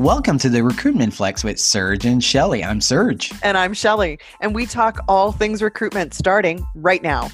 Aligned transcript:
Welcome 0.00 0.38
to 0.38 0.48
the 0.48 0.64
Recruitment 0.64 1.12
Flex 1.12 1.44
with 1.44 1.60
Serge 1.60 2.06
and 2.06 2.24
Shelly. 2.24 2.64
I'm 2.64 2.80
Serge. 2.80 3.30
And 3.42 3.58
I'm 3.58 3.74
Shelly. 3.74 4.18
And 4.40 4.54
we 4.54 4.64
talk 4.64 4.98
all 5.08 5.30
things 5.30 5.60
recruitment 5.60 6.14
starting 6.14 6.66
right 6.74 7.02
now. 7.02 7.28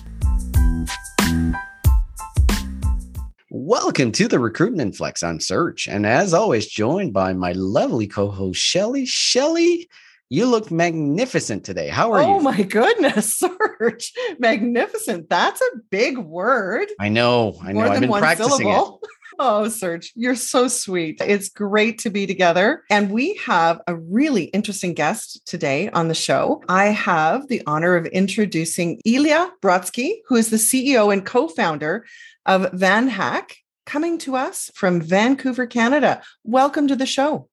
Welcome 3.51 4.11
to 4.11 4.27
the 4.27 4.41
Recruitment 4.41 4.97
Flex. 4.97 5.23
I'm 5.23 5.39
Serge. 5.39 5.87
And 5.87 6.05
as 6.07 6.35
always, 6.35 6.67
joined 6.67 7.13
by 7.13 7.35
my 7.35 7.53
lovely 7.53 8.09
co 8.09 8.33
host, 8.33 8.61
Shelly. 8.61 9.07
Shelly, 9.07 9.89
you 10.29 10.47
look 10.47 10.73
magnificent 10.73 11.65
today. 11.65 11.87
How 11.87 12.13
are 12.13 12.19
oh 12.19 12.27
you? 12.27 12.35
Oh 12.35 12.41
my 12.41 12.63
goodness, 12.63 13.33
Serge. 13.79 14.13
Magnificent. 14.41 15.31
That's 15.31 15.61
a 15.61 15.79
big 15.91 16.19
word. 16.19 16.89
I 16.99 17.11
know. 17.11 17.61
I 17.63 17.73
know. 17.73 17.83
More 17.83 17.89
I've 17.91 18.01
been 18.01 18.11
practicing 18.11 18.67
syllable. 18.67 18.99
it. 19.05 19.11
Oh, 19.39 19.69
Serge, 19.69 20.13
you're 20.15 20.35
so 20.35 20.67
sweet. 20.67 21.21
It's 21.21 21.51
great 21.51 21.99
to 22.01 22.11
be 22.11 22.27
together. 22.27 22.85
And 22.89 23.11
we 23.11 23.35
have 23.45 23.83
a 23.87 23.95
really 23.95 24.45
interesting 24.45 24.95
guest 24.95 25.47
today 25.47 25.91
on 25.91 26.09
the 26.09 26.15
show. 26.15 26.63
I 26.71 26.87
have 26.87 27.49
the 27.49 27.63
honor 27.67 27.97
of 27.97 28.07
introducing 28.07 29.01
Ilya 29.05 29.51
Brodsky, 29.63 30.21
who 30.27 30.37
is 30.37 30.49
the 30.49 30.57
CEO 30.57 31.13
and 31.13 31.27
co 31.27 31.49
founder 31.49 32.07
of 32.47 32.73
VanHack, 32.73 33.53
coming 33.85 34.17
to 34.19 34.37
us 34.37 34.71
from 34.75 35.03
Vancouver, 35.03 35.67
Canada. 35.67 36.23
Welcome 36.43 36.89
to 36.89 36.97
the 36.97 37.07
show. 37.07 37.49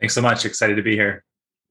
Thanks 0.00 0.14
so 0.14 0.22
much. 0.22 0.44
Excited 0.44 0.76
to 0.76 0.82
be 0.82 0.94
here. 0.94 1.24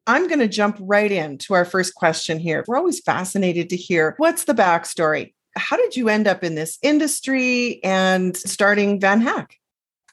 I'm 0.05 0.27
going 0.27 0.40
to 0.40 0.49
jump 0.49 0.77
right 0.82 1.12
into 1.12 1.54
our 1.54 1.63
first 1.63 1.96
question 1.96 2.40
here. 2.40 2.66
We're 2.68 2.77
always 2.77 2.99
fascinated 2.99 3.70
to 3.70 3.77
hear 3.77 4.16
what's 4.18 4.44
the 4.44 4.54
backstory 4.54 5.34
how 5.55 5.77
did 5.77 5.95
you 5.95 6.09
end 6.09 6.27
up 6.27 6.43
in 6.43 6.55
this 6.55 6.80
industry 6.81 7.84
and 7.84 8.35
starting 8.35 8.99
VanHack? 8.99 9.48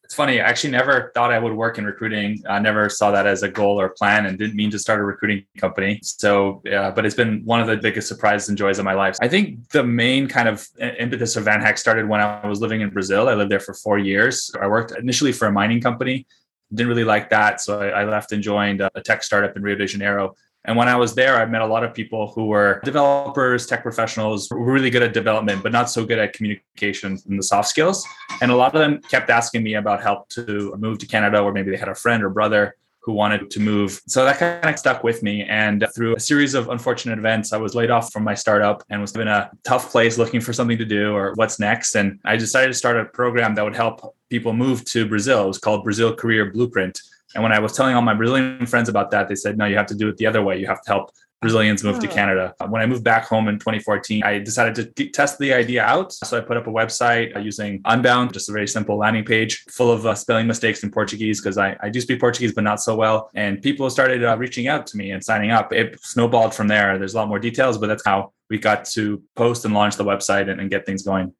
It's 0.04 0.14
funny. 0.16 0.40
I 0.40 0.44
actually 0.44 0.72
never 0.72 1.12
thought 1.14 1.32
I 1.32 1.38
would 1.38 1.52
work 1.52 1.78
in 1.78 1.84
recruiting. 1.84 2.42
I 2.48 2.58
never 2.58 2.88
saw 2.88 3.12
that 3.12 3.28
as 3.28 3.44
a 3.44 3.48
goal 3.48 3.80
or 3.80 3.90
plan 3.90 4.26
and 4.26 4.36
didn't 4.36 4.56
mean 4.56 4.68
to 4.72 4.78
start 4.78 4.98
a 4.98 5.04
recruiting 5.04 5.44
company. 5.56 6.00
So, 6.02 6.62
yeah, 6.64 6.90
but 6.90 7.06
it's 7.06 7.14
been 7.14 7.44
one 7.44 7.60
of 7.60 7.68
the 7.68 7.76
biggest 7.76 8.08
surprises 8.08 8.48
and 8.48 8.58
joys 8.58 8.80
of 8.80 8.84
my 8.84 8.94
life. 8.94 9.16
I 9.20 9.28
think 9.28 9.68
the 9.68 9.84
main 9.84 10.26
kind 10.26 10.48
of 10.48 10.66
impetus 10.98 11.36
of 11.36 11.44
VanHack 11.44 11.78
started 11.78 12.08
when 12.08 12.20
I 12.20 12.44
was 12.44 12.60
living 12.60 12.80
in 12.80 12.90
Brazil. 12.90 13.28
I 13.28 13.34
lived 13.34 13.52
there 13.52 13.60
for 13.60 13.72
four 13.72 13.98
years. 13.98 14.50
I 14.60 14.66
worked 14.66 14.90
initially 14.98 15.30
for 15.30 15.46
a 15.46 15.52
mining 15.52 15.80
company. 15.80 16.26
Didn't 16.74 16.88
really 16.88 17.04
like 17.04 17.30
that. 17.30 17.60
So 17.60 17.80
I, 17.80 18.00
I 18.00 18.04
left 18.04 18.32
and 18.32 18.42
joined 18.42 18.80
a 18.80 18.90
tech 19.04 19.22
startup 19.22 19.56
in 19.56 19.62
Rio 19.62 19.76
de 19.76 19.86
Janeiro 19.86 20.34
and 20.64 20.76
when 20.76 20.88
I 20.88 20.96
was 20.96 21.14
there, 21.14 21.36
I 21.36 21.46
met 21.46 21.62
a 21.62 21.66
lot 21.66 21.84
of 21.84 21.94
people 21.94 22.32
who 22.34 22.46
were 22.46 22.80
developers, 22.84 23.66
tech 23.66 23.82
professionals, 23.82 24.48
really 24.50 24.90
good 24.90 25.02
at 25.02 25.14
development, 25.14 25.62
but 25.62 25.72
not 25.72 25.88
so 25.88 26.04
good 26.04 26.18
at 26.18 26.34
communication 26.34 27.18
and 27.28 27.38
the 27.38 27.42
soft 27.42 27.68
skills. 27.68 28.06
And 28.42 28.50
a 28.50 28.56
lot 28.56 28.74
of 28.74 28.80
them 28.80 29.00
kept 29.10 29.30
asking 29.30 29.62
me 29.62 29.74
about 29.74 30.02
help 30.02 30.28
to 30.30 30.74
move 30.78 30.98
to 30.98 31.06
Canada, 31.06 31.40
or 31.40 31.52
maybe 31.52 31.70
they 31.70 31.78
had 31.78 31.88
a 31.88 31.94
friend 31.94 32.22
or 32.22 32.28
brother 32.28 32.76
who 33.02 33.14
wanted 33.14 33.50
to 33.50 33.60
move. 33.60 33.98
So 34.06 34.26
that 34.26 34.38
kind 34.38 34.74
of 34.74 34.78
stuck 34.78 35.02
with 35.02 35.22
me. 35.22 35.44
And 35.44 35.86
through 35.96 36.16
a 36.16 36.20
series 36.20 36.52
of 36.52 36.68
unfortunate 36.68 37.18
events, 37.18 37.54
I 37.54 37.56
was 37.56 37.74
laid 37.74 37.90
off 37.90 38.12
from 38.12 38.24
my 38.24 38.34
startup 38.34 38.84
and 38.90 39.00
was 39.00 39.16
in 39.16 39.26
a 39.26 39.50
tough 39.64 39.90
place 39.90 40.18
looking 40.18 40.42
for 40.42 40.52
something 40.52 40.76
to 40.76 40.84
do 40.84 41.14
or 41.14 41.32
what's 41.36 41.58
next. 41.58 41.94
And 41.94 42.20
I 42.26 42.36
decided 42.36 42.68
to 42.68 42.74
start 42.74 42.98
a 42.98 43.06
program 43.06 43.54
that 43.54 43.64
would 43.64 43.74
help 43.74 44.14
people 44.28 44.52
move 44.52 44.84
to 44.86 45.08
Brazil. 45.08 45.44
It 45.44 45.48
was 45.48 45.58
called 45.58 45.82
Brazil 45.82 46.14
Career 46.14 46.52
Blueprint. 46.52 47.00
And 47.34 47.42
when 47.42 47.52
I 47.52 47.60
was 47.60 47.72
telling 47.72 47.94
all 47.94 48.02
my 48.02 48.14
Brazilian 48.14 48.66
friends 48.66 48.88
about 48.88 49.10
that, 49.12 49.28
they 49.28 49.34
said, 49.34 49.56
no, 49.56 49.66
you 49.66 49.76
have 49.76 49.86
to 49.86 49.94
do 49.94 50.08
it 50.08 50.16
the 50.16 50.26
other 50.26 50.42
way. 50.42 50.58
You 50.58 50.66
have 50.66 50.82
to 50.82 50.90
help 50.90 51.10
Brazilians 51.40 51.82
move 51.82 51.98
to 52.00 52.08
oh. 52.08 52.12
Canada. 52.12 52.54
When 52.68 52.82
I 52.82 52.86
moved 52.86 53.02
back 53.02 53.24
home 53.24 53.48
in 53.48 53.58
2014, 53.58 54.22
I 54.22 54.38
decided 54.38 54.94
to 54.94 55.08
test 55.08 55.38
the 55.38 55.54
idea 55.54 55.82
out. 55.82 56.12
So 56.12 56.36
I 56.36 56.40
put 56.42 56.58
up 56.58 56.66
a 56.66 56.70
website 56.70 57.34
uh, 57.34 57.38
using 57.38 57.82
Unbounce, 57.84 58.32
just 58.32 58.50
a 58.50 58.52
very 58.52 58.68
simple 58.68 58.98
landing 58.98 59.24
page 59.24 59.64
full 59.70 59.90
of 59.90 60.04
uh, 60.04 60.14
spelling 60.14 60.46
mistakes 60.46 60.82
in 60.82 60.90
Portuguese 60.90 61.40
because 61.40 61.56
I, 61.56 61.76
I 61.80 61.88
do 61.88 62.00
speak 62.00 62.20
Portuguese, 62.20 62.52
but 62.52 62.64
not 62.64 62.82
so 62.82 62.94
well. 62.94 63.30
And 63.34 63.62
people 63.62 63.88
started 63.88 64.22
uh, 64.22 64.36
reaching 64.36 64.68
out 64.68 64.86
to 64.88 64.98
me 64.98 65.12
and 65.12 65.24
signing 65.24 65.50
up. 65.50 65.72
It 65.72 65.98
snowballed 66.02 66.54
from 66.54 66.68
there. 66.68 66.98
There's 66.98 67.14
a 67.14 67.16
lot 67.16 67.28
more 67.28 67.38
details, 67.38 67.78
but 67.78 67.86
that's 67.86 68.04
how 68.04 68.32
we 68.50 68.58
got 68.58 68.84
to 68.86 69.22
post 69.34 69.64
and 69.64 69.72
launch 69.72 69.96
the 69.96 70.04
website 70.04 70.50
and, 70.50 70.60
and 70.60 70.68
get 70.68 70.84
things 70.84 71.02
going. 71.02 71.32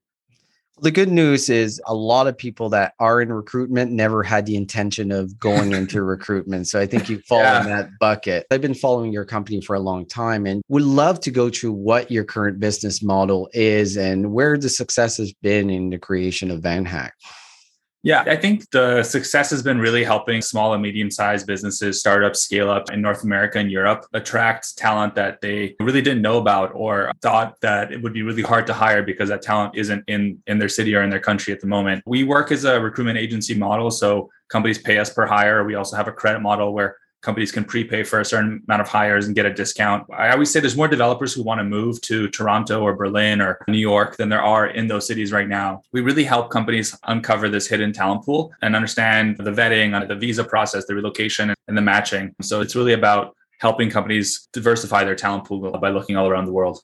The 0.83 0.91
good 0.91 1.11
news 1.11 1.51
is 1.51 1.81
a 1.87 1.95
lot 1.95 2.27
of 2.27 2.39
people 2.39 2.71
that 2.71 2.95
are 2.99 3.21
in 3.21 3.31
recruitment 3.31 3.93
never 3.93 4.23
had 4.23 4.47
the 4.47 4.57
intention 4.57 5.13
of 5.13 5.39
going 5.39 5.73
into 5.75 6.03
recruitment. 6.03 6.69
So 6.69 6.81
I 6.81 6.87
think 6.87 7.09
you 7.09 7.21
fall 7.21 7.41
yeah. 7.41 7.61
in 7.61 7.67
that 7.69 7.91
bucket. 7.99 8.47
I've 8.51 8.63
been 8.63 8.75
following 8.75 9.13
your 9.13 9.27
company 9.27 9.61
for 9.61 9.77
a 9.77 9.81
long 9.81 10.07
time 10.07 10.47
and 10.47 10.63
would 10.69 10.83
love 10.83 11.21
to 11.21 11.31
go 11.31 11.51
through 11.51 11.73
what 11.73 12.11
your 12.11 12.25
current 12.25 12.61
business 12.61 13.03
model 13.03 13.51
is 13.53 13.97
and 13.99 14.33
where 14.33 14.57
the 14.57 14.71
success 14.71 15.19
has 15.19 15.33
been 15.35 15.69
in 15.69 15.91
the 15.91 15.99
creation 15.99 16.51
of 16.51 16.61
VanHack. 16.61 17.11
Yeah, 18.03 18.25
I 18.27 18.37
think 18.37 18.71
the 18.71 19.03
success 19.03 19.51
has 19.51 19.63
been 19.63 19.79
really 19.79 20.05
helping 20.05 20.41
small 20.41 20.73
and 20.73 20.83
medium 20.83 21.11
sized 21.11 21.47
businesses, 21.47 22.01
startups 22.01 22.41
scale 22.41 22.71
up 22.71 22.91
in 22.91 23.03
North 23.03 23.25
America 23.25 23.59
and 23.59 23.71
Europe, 23.71 24.07
attract 24.15 24.79
talent 24.79 25.15
that 25.17 25.43
they 25.43 25.77
really 25.81 26.01
didn't 26.01 26.23
know 26.23 26.39
about 26.39 26.71
or 26.75 27.13
thought 27.21 27.61
that 27.61 27.93
it 27.93 28.03
would 28.03 28.15
be 28.15 28.23
really 28.23 28.43
hard 28.43 28.67
to 28.69 28.73
hire 28.73 29.03
because 29.03 29.29
that 29.29 29.43
talent 29.43 29.77
isn't 29.77 30.03
in, 30.09 30.43
in 30.47 30.59
their 30.59 30.69
city 30.69 30.95
or 30.95 31.03
in 31.03 31.11
their 31.11 31.21
country 31.21 31.53
at 31.53 31.61
the 31.61 31.67
moment. 31.67 32.03
We 32.07 32.25
work 32.25 32.51
as 32.53 32.65
a 32.65 32.81
recruitment 32.81 33.19
agency 33.19 33.55
model. 33.55 33.91
So 33.91 34.31
companies 34.49 34.79
pay 34.79 34.99
us 34.99 35.13
per 35.13 35.27
hire. 35.27 35.65
We 35.65 35.75
also 35.75 35.95
have 35.97 36.09
a 36.09 36.13
credit 36.13 36.41
model 36.41 36.73
where 36.73 36.97
companies 37.23 37.53
can 37.53 37.65
prepay 37.65 38.03
for 38.03 38.21
a 38.21 38.25
certain 38.25 38.63
amount 38.67 38.81
of 38.81 38.89
hires 38.89 39.27
and 39.27 39.35
get 39.35 39.47
a 39.47 39.53
discount. 39.53 40.07
I 40.13 40.31
always 40.31 40.51
say 40.51 40.61
there's 40.61 40.77
more 40.77 40.89
developers 40.89 41.35
who 41.35 41.43
want 41.43 41.59
to 41.59 41.65
move 41.65 42.01
to 42.03 42.29
Toronto 42.29 42.83
or 42.83 42.95
Berlin 42.95 43.41
or 43.41 43.59
New 43.69 43.79
York 43.79 44.17
than 44.17 44.29
there 44.29 44.43
are 44.43 44.67
in 44.67 44.87
those 44.87 45.07
cities 45.07 45.33
right 45.33 45.49
now. 45.49 45.83
We 45.93 46.01
really 46.01 46.25
help 46.25 46.51
companies 46.51 46.97
uncover 47.05 47.49
this 47.49 47.67
hidden 47.67 47.93
talent 47.93 48.25
pool 48.25 48.53
and 48.63 48.75
understand 48.75 49.37
the 49.37 49.51
vetting, 49.51 49.95
uh, 49.95 50.07
the 50.07 50.17
visa 50.17 50.45
process, 50.45 50.87
the 50.87 50.95
relocation, 50.95 51.55
and 51.69 51.77
the 51.77 51.83
matching. 51.83 52.35
So 52.41 52.61
it's 52.61 52.75
really 52.75 52.95
about 52.95 53.37
helping 53.61 53.91
companies 53.91 54.49
diversify 54.53 55.05
their 55.05 55.15
talent 55.15 55.45
pool 55.45 55.71
by 55.79 55.91
looking 55.91 56.17
all 56.17 56.29
around 56.29 56.47
the 56.47 56.53
world. 56.53 56.81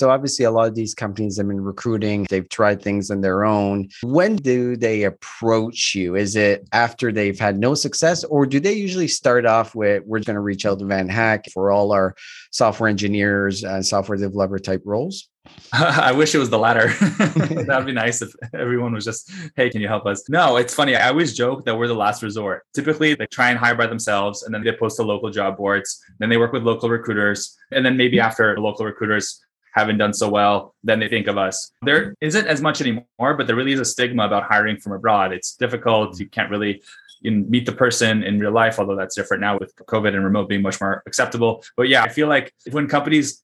So 0.00 0.10
obviously 0.10 0.44
a 0.44 0.50
lot 0.50 0.68
of 0.68 0.74
these 0.74 0.94
companies 0.94 1.36
have 1.36 1.48
been 1.48 1.60
recruiting, 1.60 2.26
they've 2.28 2.48
tried 2.48 2.82
things 2.82 3.10
on 3.10 3.20
their 3.20 3.44
own. 3.44 3.88
When 4.02 4.36
do 4.36 4.76
they 4.76 5.04
approach 5.04 5.94
you? 5.94 6.16
Is 6.16 6.36
it 6.36 6.68
after 6.72 7.12
they've 7.12 7.38
had 7.38 7.58
no 7.58 7.74
success 7.74 8.24
or 8.24 8.46
do 8.46 8.60
they 8.60 8.72
usually 8.72 9.08
start 9.08 9.46
off 9.46 9.74
with 9.74 10.02
we're 10.06 10.20
going 10.20 10.34
to 10.34 10.40
reach 10.40 10.66
out 10.66 10.78
to 10.78 10.84
VanHack 10.84 11.50
for 11.52 11.70
all 11.70 11.92
our 11.92 12.14
software 12.50 12.88
engineers 12.88 13.64
and 13.64 13.84
software 13.84 14.18
developer 14.18 14.58
type 14.58 14.82
roles? 14.84 15.28
I 15.72 16.12
wish 16.12 16.34
it 16.34 16.38
was 16.38 16.50
the 16.50 16.58
latter. 16.58 16.88
That'd 17.66 17.86
be 17.86 17.92
nice 17.92 18.22
if 18.22 18.32
everyone 18.54 18.94
was 18.94 19.04
just, 19.04 19.30
hey, 19.56 19.70
can 19.70 19.80
you 19.80 19.88
help 19.88 20.06
us? 20.06 20.28
No, 20.28 20.56
it's 20.56 20.74
funny. 20.74 20.96
I 20.96 21.08
always 21.08 21.36
joke 21.36 21.64
that 21.64 21.76
we're 21.76 21.88
the 21.88 21.94
last 21.94 22.22
resort. 22.22 22.62
Typically, 22.74 23.14
they 23.14 23.26
try 23.26 23.50
and 23.50 23.58
hire 23.58 23.74
by 23.74 23.86
themselves 23.86 24.44
and 24.44 24.54
then 24.54 24.62
they 24.62 24.72
post 24.72 24.96
to 24.96 25.02
local 25.02 25.30
job 25.30 25.56
boards. 25.56 26.00
Then 26.18 26.28
they 26.30 26.36
work 26.36 26.52
with 26.52 26.62
local 26.62 26.88
recruiters. 26.88 27.56
And 27.72 27.84
then 27.84 27.96
maybe 27.96 28.18
hmm. 28.18 28.24
after 28.24 28.58
local 28.58 28.86
recruiters 28.86 29.44
haven't 29.74 29.98
done 29.98 30.14
so 30.14 30.28
well, 30.28 30.74
then 30.84 31.00
they 31.00 31.08
think 31.08 31.26
of 31.26 31.36
us. 31.36 31.72
There 31.82 32.14
isn't 32.20 32.46
as 32.46 32.60
much 32.60 32.80
anymore, 32.80 33.34
but 33.36 33.46
there 33.46 33.56
really 33.56 33.72
is 33.72 33.80
a 33.80 33.84
stigma 33.84 34.24
about 34.24 34.44
hiring 34.44 34.78
from 34.78 34.92
abroad. 34.92 35.32
It's 35.32 35.56
difficult. 35.56 36.18
You 36.20 36.28
can't 36.28 36.50
really 36.50 36.82
meet 37.22 37.66
the 37.66 37.72
person 37.72 38.22
in 38.22 38.38
real 38.38 38.52
life, 38.52 38.78
although 38.78 38.94
that's 38.94 39.16
different 39.16 39.40
now 39.40 39.58
with 39.58 39.74
COVID 39.76 40.14
and 40.14 40.22
remote 40.24 40.48
being 40.48 40.62
much 40.62 40.80
more 40.80 41.02
acceptable. 41.06 41.64
But 41.76 41.88
yeah, 41.88 42.04
I 42.04 42.08
feel 42.08 42.28
like 42.28 42.52
when 42.70 42.86
companies 42.86 43.42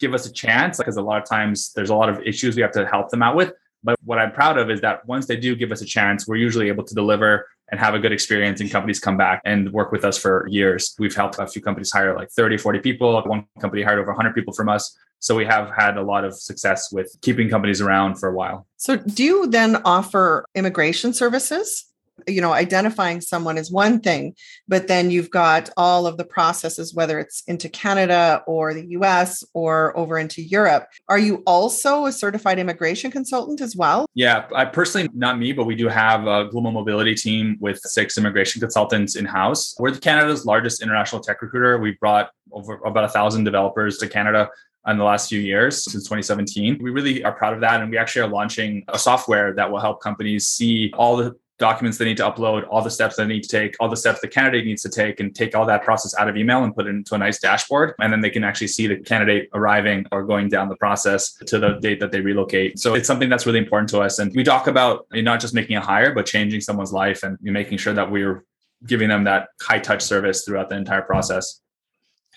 give 0.00 0.12
us 0.12 0.26
a 0.26 0.32
chance, 0.32 0.78
because 0.78 0.96
a 0.96 1.02
lot 1.02 1.22
of 1.22 1.28
times 1.28 1.72
there's 1.74 1.90
a 1.90 1.94
lot 1.94 2.08
of 2.08 2.20
issues 2.26 2.56
we 2.56 2.62
have 2.62 2.72
to 2.72 2.86
help 2.86 3.10
them 3.10 3.22
out 3.22 3.36
with. 3.36 3.52
But 3.84 3.96
what 4.04 4.18
I'm 4.18 4.32
proud 4.32 4.58
of 4.58 4.70
is 4.70 4.80
that 4.80 5.06
once 5.06 5.26
they 5.26 5.36
do 5.36 5.54
give 5.54 5.70
us 5.70 5.82
a 5.82 5.86
chance, 5.86 6.26
we're 6.26 6.36
usually 6.36 6.68
able 6.68 6.84
to 6.84 6.94
deliver 6.94 7.46
and 7.70 7.80
have 7.80 7.94
a 7.94 7.98
good 7.98 8.12
experience 8.12 8.60
and 8.60 8.70
companies 8.70 8.98
come 8.98 9.16
back 9.16 9.40
and 9.44 9.72
work 9.72 9.92
with 9.92 10.04
us 10.04 10.18
for 10.18 10.46
years. 10.48 10.94
We've 10.98 11.14
helped 11.14 11.38
a 11.38 11.46
few 11.46 11.62
companies 11.62 11.90
hire 11.92 12.16
like 12.16 12.30
30, 12.30 12.56
40 12.58 12.80
people. 12.80 13.20
One 13.22 13.46
company 13.60 13.82
hired 13.82 13.98
over 13.98 14.10
100 14.10 14.34
people 14.34 14.52
from 14.52 14.68
us. 14.68 14.96
So 15.20 15.36
we 15.36 15.44
have 15.44 15.70
had 15.76 15.96
a 15.96 16.02
lot 16.02 16.24
of 16.24 16.34
success 16.34 16.90
with 16.90 17.14
keeping 17.20 17.48
companies 17.48 17.80
around 17.80 18.16
for 18.16 18.28
a 18.28 18.34
while. 18.34 18.66
So 18.76 18.96
do 18.96 19.22
you 19.22 19.46
then 19.46 19.76
offer 19.84 20.46
immigration 20.54 21.12
services? 21.12 21.84
You 22.26 22.40
know 22.40 22.52
identifying 22.52 23.20
someone 23.20 23.58
is 23.58 23.70
one 23.70 24.00
thing 24.00 24.34
but 24.68 24.88
then 24.88 25.10
you've 25.10 25.30
got 25.30 25.70
all 25.76 26.06
of 26.06 26.16
the 26.16 26.24
processes 26.24 26.94
whether 26.94 27.18
it's 27.18 27.42
into 27.46 27.68
canada 27.68 28.42
or 28.46 28.74
the 28.74 28.82
us 28.82 29.44
or 29.54 29.96
over 29.96 30.18
into 30.18 30.42
europe 30.42 30.86
are 31.08 31.18
you 31.18 31.42
also 31.46 32.06
a 32.06 32.12
certified 32.12 32.58
immigration 32.58 33.10
consultant 33.10 33.60
as 33.60 33.76
well 33.76 34.06
yeah 34.14 34.48
i 34.54 34.64
personally 34.64 35.08
not 35.14 35.38
me 35.38 35.52
but 35.52 35.64
we 35.64 35.74
do 35.74 35.88
have 35.88 36.26
a 36.26 36.48
global 36.50 36.70
mobility 36.70 37.14
team 37.14 37.56
with 37.60 37.78
six 37.80 38.18
immigration 38.18 38.60
consultants 38.60 39.16
in 39.16 39.24
house 39.24 39.74
we're 39.78 39.92
canada's 39.92 40.44
largest 40.44 40.82
international 40.82 41.20
tech 41.20 41.40
recruiter 41.42 41.78
we've 41.78 41.98
brought 42.00 42.30
over 42.52 42.74
about 42.84 43.04
a 43.04 43.08
thousand 43.08 43.44
developers 43.44 43.98
to 43.98 44.08
canada 44.08 44.48
in 44.86 44.98
the 44.98 45.04
last 45.04 45.28
few 45.28 45.40
years 45.40 45.84
since 45.84 46.04
2017. 46.04 46.78
We 46.80 46.90
really 46.90 47.22
are 47.24 47.32
proud 47.32 47.54
of 47.54 47.60
that. 47.60 47.80
And 47.80 47.90
we 47.90 47.98
actually 47.98 48.22
are 48.22 48.28
launching 48.28 48.84
a 48.88 48.98
software 48.98 49.52
that 49.54 49.70
will 49.70 49.80
help 49.80 50.00
companies 50.00 50.48
see 50.48 50.92
all 50.96 51.16
the 51.16 51.36
documents 51.60 51.98
they 51.98 52.04
need 52.06 52.16
to 52.16 52.24
upload, 52.24 52.66
all 52.68 52.82
the 52.82 52.90
steps 52.90 53.14
they 53.14 53.24
need 53.24 53.42
to 53.42 53.48
take, 53.48 53.76
all 53.78 53.88
the 53.88 53.96
steps 53.96 54.20
the 54.20 54.26
candidate 54.26 54.64
needs 54.64 54.82
to 54.82 54.88
take, 54.88 55.20
and 55.20 55.32
take 55.32 55.54
all 55.54 55.64
that 55.66 55.84
process 55.84 56.12
out 56.18 56.28
of 56.28 56.36
email 56.36 56.64
and 56.64 56.74
put 56.74 56.86
it 56.86 56.90
into 56.90 57.14
a 57.14 57.18
nice 57.18 57.38
dashboard. 57.38 57.94
And 58.00 58.12
then 58.12 58.20
they 58.20 58.30
can 58.30 58.42
actually 58.42 58.68
see 58.68 58.88
the 58.88 58.96
candidate 58.96 59.48
arriving 59.54 60.06
or 60.10 60.24
going 60.24 60.48
down 60.48 60.68
the 60.68 60.76
process 60.76 61.34
to 61.34 61.58
the 61.58 61.78
date 61.80 62.00
that 62.00 62.10
they 62.10 62.20
relocate. 62.20 62.80
So 62.80 62.94
it's 62.94 63.06
something 63.06 63.28
that's 63.28 63.46
really 63.46 63.60
important 63.60 63.90
to 63.90 64.00
us. 64.00 64.18
And 64.18 64.32
we 64.34 64.42
talk 64.42 64.66
about 64.66 65.06
not 65.12 65.38
just 65.38 65.54
making 65.54 65.76
a 65.76 65.80
hire, 65.80 66.12
but 66.12 66.26
changing 66.26 66.62
someone's 66.62 66.92
life 66.92 67.22
and 67.22 67.38
making 67.42 67.78
sure 67.78 67.92
that 67.92 68.10
we're 68.10 68.44
giving 68.86 69.10
them 69.10 69.24
that 69.24 69.48
high 69.60 69.78
touch 69.78 70.02
service 70.02 70.44
throughout 70.44 70.70
the 70.70 70.76
entire 70.76 71.02
process. 71.02 71.60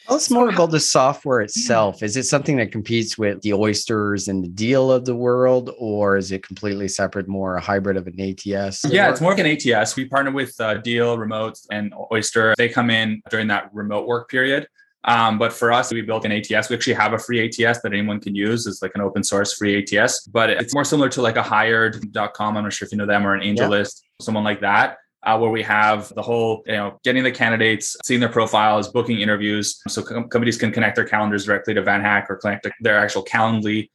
Tell 0.08 0.18
us 0.18 0.30
more 0.30 0.50
about 0.50 0.72
the 0.72 0.82
software 0.82 1.40
itself. 1.40 2.04
Is 2.04 2.18
it 2.18 2.24
something 2.24 2.58
that 2.58 2.74
competes 2.74 3.18
with 3.18 3.42
the 3.42 3.54
Oysters 3.54 4.28
and 4.28 4.44
the 4.44 4.50
Deel 4.50 4.92
of 4.92 5.06
the 5.06 5.16
world, 5.16 5.72
or 5.78 6.18
is 6.18 6.34
it 6.34 6.46
completely 6.46 6.90
separate, 6.90 7.30
more 7.30 7.56
a 7.56 7.62
hybrid 7.62 7.96
of 7.96 8.08
an 8.08 8.20
ATS? 8.20 8.84
Yeah, 8.90 9.10
it's 9.10 9.22
more 9.22 9.34
like 9.34 9.40
an 9.40 9.74
ATS. 9.74 9.96
We 9.96 10.06
partner 10.06 10.32
with 10.32 10.60
uh, 10.60 10.76
Deel, 10.76 11.18
Remote, 11.18 11.58
and 11.72 11.94
Oyster. 12.12 12.54
They 12.58 12.68
come 12.68 12.90
in 12.90 13.22
during 13.30 13.48
that 13.48 13.74
remote 13.74 14.06
work 14.06 14.30
period. 14.30 14.68
Um, 15.06 15.38
but 15.38 15.54
for 15.54 15.72
us, 15.72 15.92
we 15.92 16.02
built 16.02 16.26
an 16.26 16.34
ATS. 16.34 16.70
We 16.70 16.76
actually 16.76 16.94
have 16.94 17.14
a 17.14 17.20
free 17.20 17.46
ATS 17.46 17.82
that 17.82 17.94
anyone 17.94 18.20
can 18.20 18.36
use. 18.36 18.68
It's 18.68 18.82
like 18.82 18.92
an 18.96 19.02
open 19.02 19.24
source 19.24 19.54
free 19.54 19.78
ATS, 19.84 20.28
but 20.28 20.50
it's 20.50 20.74
more 20.74 20.86
similar 20.86 21.10
to 21.10 21.22
like 21.22 21.38
a 21.38 21.44
hired.com. 21.44 22.58
I'm 22.58 22.64
not 22.64 22.74
sure 22.74 22.86
if 22.86 22.92
you 22.92 22.98
know 22.98 23.06
them 23.06 23.26
or 23.26 23.36
an 23.36 23.42
AngelList, 23.42 24.02
yeah. 24.02 24.26
someone 24.26 24.44
like 24.44 24.62
that 24.62 24.98
uh, 25.26 25.38
where 25.38 25.50
we 25.50 25.64
have 25.64 26.14
the 26.16 26.22
whole, 26.22 26.64
you 26.66 26.74
know, 26.74 27.00
getting 27.04 27.24
the 27.24 27.32
candidates, 27.32 27.96
seeing 28.04 28.20
their 28.20 28.30
profiles, 28.30 28.90
booking 28.90 29.20
interviews. 29.20 29.82
So 29.88 30.02
com- 30.02 30.30
companies 30.30 30.58
can 30.58 30.72
connect 30.72 30.96
their 30.96 31.06
calendars 31.06 31.46
directly 31.46 31.74
to 31.74 31.82
VanHack 31.82 32.30
or 32.30 32.38
connect 32.38 32.68
their 32.82 32.98
actual 32.98 33.24
Calendly. 33.24 33.90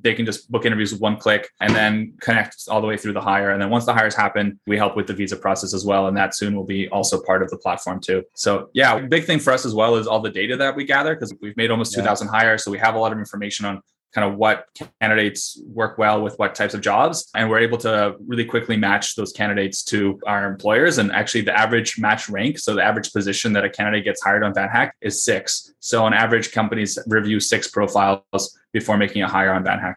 They 0.00 0.14
can 0.14 0.24
just 0.24 0.50
book 0.50 0.64
interviews 0.64 0.92
with 0.92 1.02
one 1.02 1.18
click 1.18 1.50
and 1.60 1.74
then 1.74 2.14
connect 2.20 2.64
all 2.68 2.80
the 2.80 2.86
way 2.86 2.96
through 2.96 3.12
the 3.12 3.20
hire. 3.20 3.50
And 3.50 3.60
then 3.60 3.68
once 3.68 3.84
the 3.84 3.92
hires 3.92 4.14
happen, 4.14 4.58
we 4.66 4.78
help 4.78 4.96
with 4.96 5.06
the 5.06 5.12
visa 5.12 5.36
process 5.36 5.74
as 5.74 5.84
well. 5.84 6.06
And 6.06 6.16
that 6.16 6.34
soon 6.34 6.56
will 6.56 6.64
be 6.64 6.88
also 6.88 7.20
part 7.20 7.42
of 7.42 7.50
the 7.50 7.58
platform 7.58 8.00
too. 8.00 8.22
So 8.34 8.70
yeah, 8.72 8.98
big 9.00 9.24
thing 9.24 9.38
for 9.38 9.52
us 9.52 9.66
as 9.66 9.74
well 9.74 9.96
is 9.96 10.06
all 10.06 10.20
the 10.20 10.30
data 10.30 10.56
that 10.56 10.74
we 10.74 10.84
gather 10.84 11.14
because 11.14 11.34
we've 11.42 11.56
made 11.58 11.70
almost 11.70 11.94
yeah. 11.94 12.02
2000 12.02 12.28
hires. 12.28 12.64
So 12.64 12.70
we 12.70 12.78
have 12.78 12.94
a 12.94 12.98
lot 12.98 13.12
of 13.12 13.18
information 13.18 13.66
on 13.66 13.82
kind 14.14 14.30
of 14.30 14.38
what 14.38 14.66
candidates 15.00 15.60
work 15.66 15.98
well 15.98 16.22
with 16.22 16.38
what 16.38 16.54
types 16.54 16.72
of 16.72 16.80
jobs. 16.80 17.28
And 17.34 17.50
we're 17.50 17.58
able 17.58 17.78
to 17.78 18.14
really 18.26 18.44
quickly 18.44 18.76
match 18.76 19.16
those 19.16 19.32
candidates 19.32 19.82
to 19.84 20.20
our 20.26 20.48
employers. 20.48 20.98
And 20.98 21.10
actually, 21.12 21.42
the 21.42 21.58
average 21.58 21.98
match 21.98 22.28
rank, 22.28 22.58
so 22.58 22.74
the 22.74 22.82
average 22.82 23.12
position 23.12 23.52
that 23.54 23.64
a 23.64 23.70
candidate 23.70 24.04
gets 24.04 24.22
hired 24.22 24.44
on 24.44 24.54
VanHack 24.54 24.92
is 25.00 25.24
six. 25.24 25.74
So 25.80 26.04
on 26.04 26.14
average, 26.14 26.52
companies 26.52 26.98
review 27.06 27.40
six 27.40 27.68
profiles 27.68 28.58
before 28.72 28.96
making 28.96 29.22
a 29.22 29.28
hire 29.28 29.52
on 29.52 29.64
VanHack. 29.64 29.96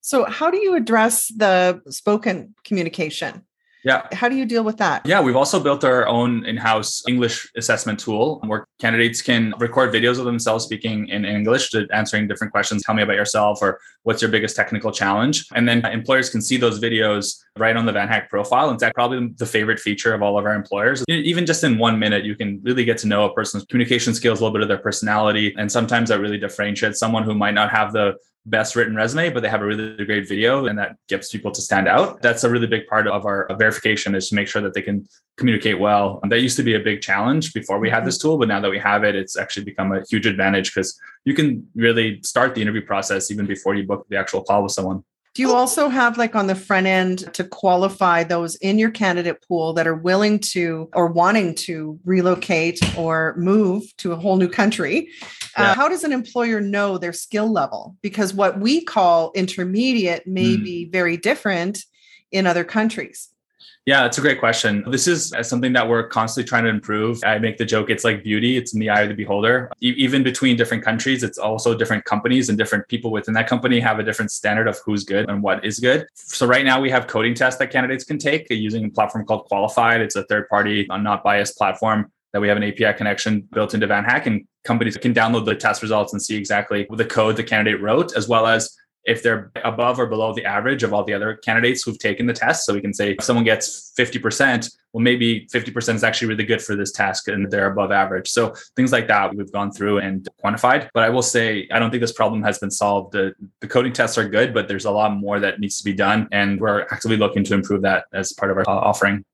So, 0.00 0.26
how 0.26 0.50
do 0.50 0.58
you 0.58 0.76
address 0.76 1.28
the 1.34 1.80
spoken 1.88 2.54
communication? 2.62 3.42
Yeah. 3.84 4.06
How 4.12 4.28
do 4.28 4.36
you 4.36 4.46
deal 4.46 4.64
with 4.64 4.78
that? 4.78 5.04
Yeah, 5.04 5.20
we've 5.20 5.36
also 5.36 5.60
built 5.60 5.84
our 5.84 6.06
own 6.06 6.44
in 6.46 6.56
house 6.56 7.02
English 7.06 7.50
assessment 7.56 8.00
tool 8.00 8.40
where 8.46 8.66
candidates 8.80 9.20
can 9.20 9.52
record 9.58 9.92
videos 9.92 10.18
of 10.18 10.24
themselves 10.24 10.64
speaking 10.64 11.08
in 11.08 11.24
English 11.24 11.70
to 11.70 11.86
answering 11.92 12.26
different 12.26 12.52
questions. 12.52 12.82
Tell 12.82 12.94
me 12.94 13.02
about 13.02 13.16
yourself 13.16 13.58
or 13.60 13.78
what's 14.04 14.22
your 14.22 14.30
biggest 14.30 14.56
technical 14.56 14.90
challenge? 14.90 15.46
And 15.54 15.68
then 15.68 15.84
employers 15.84 16.30
can 16.30 16.40
see 16.40 16.56
those 16.56 16.80
videos 16.80 17.36
right 17.58 17.76
on 17.76 17.84
the 17.84 17.92
Van 17.92 18.08
VanHack 18.08 18.28
profile. 18.28 18.70
And 18.70 18.78
that's 18.78 18.92
probably 18.94 19.28
the 19.36 19.46
favorite 19.46 19.78
feature 19.78 20.14
of 20.14 20.22
all 20.22 20.38
of 20.38 20.46
our 20.46 20.54
employers. 20.54 21.04
Even 21.08 21.44
just 21.44 21.62
in 21.62 21.78
one 21.78 21.98
minute, 21.98 22.24
you 22.24 22.36
can 22.36 22.60
really 22.62 22.84
get 22.84 22.98
to 22.98 23.06
know 23.06 23.24
a 23.24 23.34
person's 23.34 23.64
communication 23.66 24.14
skills, 24.14 24.40
a 24.40 24.42
little 24.42 24.54
bit 24.54 24.62
of 24.62 24.68
their 24.68 24.78
personality. 24.78 25.54
And 25.58 25.70
sometimes 25.70 26.08
that 26.08 26.20
really 26.20 26.38
differentiates 26.38 26.98
someone 26.98 27.22
who 27.22 27.34
might 27.34 27.54
not 27.54 27.70
have 27.70 27.92
the 27.92 28.14
best 28.46 28.76
written 28.76 28.94
resume, 28.94 29.30
but 29.30 29.42
they 29.42 29.48
have 29.48 29.62
a 29.62 29.66
really 29.66 30.04
great 30.04 30.28
video 30.28 30.66
and 30.66 30.78
that 30.78 30.96
gets 31.08 31.30
people 31.30 31.50
to 31.50 31.62
stand 31.62 31.88
out. 31.88 32.20
That's 32.20 32.44
a 32.44 32.50
really 32.50 32.66
big 32.66 32.86
part 32.86 33.06
of 33.06 33.24
our 33.24 33.48
verification 33.58 34.14
is 34.14 34.28
to 34.28 34.34
make 34.34 34.48
sure 34.48 34.60
that 34.60 34.74
they 34.74 34.82
can 34.82 35.06
communicate 35.38 35.78
well. 35.78 36.20
And 36.22 36.30
that 36.30 36.40
used 36.40 36.56
to 36.58 36.62
be 36.62 36.74
a 36.74 36.80
big 36.80 37.00
challenge 37.00 37.54
before 37.54 37.78
we 37.78 37.88
had 37.88 37.98
mm-hmm. 37.98 38.06
this 38.06 38.18
tool, 38.18 38.36
but 38.36 38.48
now 38.48 38.60
that 38.60 38.70
we 38.70 38.78
have 38.78 39.02
it, 39.04 39.14
it's 39.14 39.36
actually 39.36 39.64
become 39.64 39.92
a 39.92 40.02
huge 40.10 40.26
advantage 40.26 40.74
because 40.74 40.98
you 41.24 41.34
can 41.34 41.66
really 41.74 42.20
start 42.22 42.54
the 42.54 42.62
interview 42.62 42.84
process 42.84 43.30
even 43.30 43.46
before 43.46 43.74
you 43.74 43.86
book 43.86 44.06
the 44.10 44.16
actual 44.16 44.42
call 44.42 44.62
with 44.62 44.72
someone. 44.72 45.04
Do 45.34 45.42
you 45.42 45.52
also 45.52 45.88
have 45.88 46.16
like 46.16 46.36
on 46.36 46.46
the 46.46 46.54
front 46.54 46.86
end 46.86 47.34
to 47.34 47.42
qualify 47.42 48.22
those 48.22 48.54
in 48.56 48.78
your 48.78 48.92
candidate 48.92 49.42
pool 49.42 49.72
that 49.72 49.84
are 49.84 49.96
willing 49.96 50.38
to 50.38 50.88
or 50.92 51.08
wanting 51.08 51.56
to 51.56 51.98
relocate 52.04 52.78
or 52.96 53.34
move 53.36 53.82
to 53.96 54.12
a 54.12 54.16
whole 54.16 54.36
new 54.36 54.48
country? 54.48 55.08
Uh, 55.56 55.62
yeah. 55.62 55.70
Uh, 55.72 55.74
how 55.74 55.88
does 55.88 56.04
an 56.04 56.12
employer 56.12 56.60
know 56.60 56.98
their 56.98 57.12
skill 57.12 57.50
level? 57.50 57.96
Because 58.00 58.32
what 58.32 58.60
we 58.60 58.84
call 58.84 59.32
intermediate 59.34 60.24
may 60.24 60.56
mm. 60.56 60.62
be 60.62 60.84
very 60.84 61.16
different 61.16 61.84
in 62.30 62.46
other 62.46 62.62
countries. 62.62 63.33
Yeah, 63.86 64.06
it's 64.06 64.16
a 64.16 64.22
great 64.22 64.40
question. 64.40 64.82
This 64.90 65.06
is 65.06 65.34
uh, 65.34 65.42
something 65.42 65.74
that 65.74 65.86
we're 65.86 66.08
constantly 66.08 66.48
trying 66.48 66.64
to 66.64 66.70
improve. 66.70 67.22
I 67.22 67.38
make 67.38 67.58
the 67.58 67.66
joke, 67.66 67.90
it's 67.90 68.02
like 68.02 68.24
beauty, 68.24 68.56
it's 68.56 68.72
in 68.72 68.80
the 68.80 68.88
eye 68.88 69.02
of 69.02 69.10
the 69.10 69.14
beholder. 69.14 69.70
E- 69.82 69.94
even 69.98 70.22
between 70.22 70.56
different 70.56 70.82
countries, 70.82 71.22
it's 71.22 71.36
also 71.36 71.76
different 71.76 72.06
companies 72.06 72.48
and 72.48 72.56
different 72.56 72.88
people 72.88 73.10
within 73.10 73.34
that 73.34 73.46
company 73.46 73.80
have 73.80 73.98
a 73.98 74.02
different 74.02 74.30
standard 74.30 74.68
of 74.68 74.78
who's 74.86 75.04
good 75.04 75.28
and 75.28 75.42
what 75.42 75.62
is 75.66 75.80
good. 75.80 76.06
So, 76.14 76.46
right 76.46 76.64
now, 76.64 76.80
we 76.80 76.90
have 76.90 77.06
coding 77.08 77.34
tests 77.34 77.58
that 77.58 77.70
candidates 77.70 78.04
can 78.04 78.18
take 78.18 78.46
using 78.48 78.86
a 78.86 78.88
platform 78.88 79.26
called 79.26 79.44
Qualified. 79.46 80.00
It's 80.00 80.16
a 80.16 80.24
third 80.24 80.48
party, 80.48 80.86
not 80.88 81.22
biased 81.22 81.58
platform 81.58 82.10
that 82.32 82.40
we 82.40 82.48
have 82.48 82.56
an 82.56 82.64
API 82.64 82.94
connection 82.96 83.42
built 83.52 83.74
into 83.74 83.86
VanHack, 83.86 84.26
and 84.26 84.46
companies 84.64 84.96
can 84.96 85.14
download 85.14 85.44
the 85.44 85.54
test 85.54 85.82
results 85.82 86.12
and 86.14 86.22
see 86.22 86.36
exactly 86.36 86.86
the 86.90 87.04
code 87.04 87.36
the 87.36 87.44
candidate 87.44 87.80
wrote, 87.80 88.16
as 88.16 88.28
well 88.28 88.46
as 88.46 88.76
if 89.04 89.22
they're 89.22 89.50
above 89.64 89.98
or 89.98 90.06
below 90.06 90.32
the 90.32 90.44
average 90.44 90.82
of 90.82 90.92
all 90.92 91.04
the 91.04 91.12
other 91.12 91.36
candidates 91.36 91.82
who've 91.82 91.98
taken 91.98 92.26
the 92.26 92.32
test. 92.32 92.64
So 92.64 92.74
we 92.74 92.80
can 92.80 92.94
say 92.94 93.12
if 93.12 93.24
someone 93.24 93.44
gets 93.44 93.92
50%, 93.98 94.70
well, 94.92 95.02
maybe 95.02 95.46
50% 95.52 95.94
is 95.94 96.04
actually 96.04 96.28
really 96.28 96.44
good 96.44 96.62
for 96.62 96.76
this 96.76 96.92
task 96.92 97.28
and 97.28 97.50
they're 97.50 97.70
above 97.70 97.92
average. 97.92 98.28
So 98.28 98.54
things 98.76 98.92
like 98.92 99.08
that 99.08 99.34
we've 99.34 99.52
gone 99.52 99.72
through 99.72 99.98
and 99.98 100.26
quantified. 100.42 100.88
But 100.94 101.02
I 101.02 101.10
will 101.10 101.22
say, 101.22 101.68
I 101.72 101.78
don't 101.78 101.90
think 101.90 102.00
this 102.00 102.12
problem 102.12 102.42
has 102.42 102.58
been 102.58 102.70
solved. 102.70 103.12
The, 103.12 103.34
the 103.60 103.68
coding 103.68 103.92
tests 103.92 104.16
are 104.16 104.28
good, 104.28 104.54
but 104.54 104.68
there's 104.68 104.84
a 104.84 104.90
lot 104.90 105.14
more 105.14 105.40
that 105.40 105.60
needs 105.60 105.78
to 105.78 105.84
be 105.84 105.92
done. 105.92 106.28
And 106.32 106.60
we're 106.60 106.82
actively 106.82 107.16
looking 107.16 107.44
to 107.44 107.54
improve 107.54 107.82
that 107.82 108.06
as 108.12 108.32
part 108.32 108.50
of 108.50 108.56
our 108.58 108.68
uh, 108.68 108.72
offering. 108.72 109.24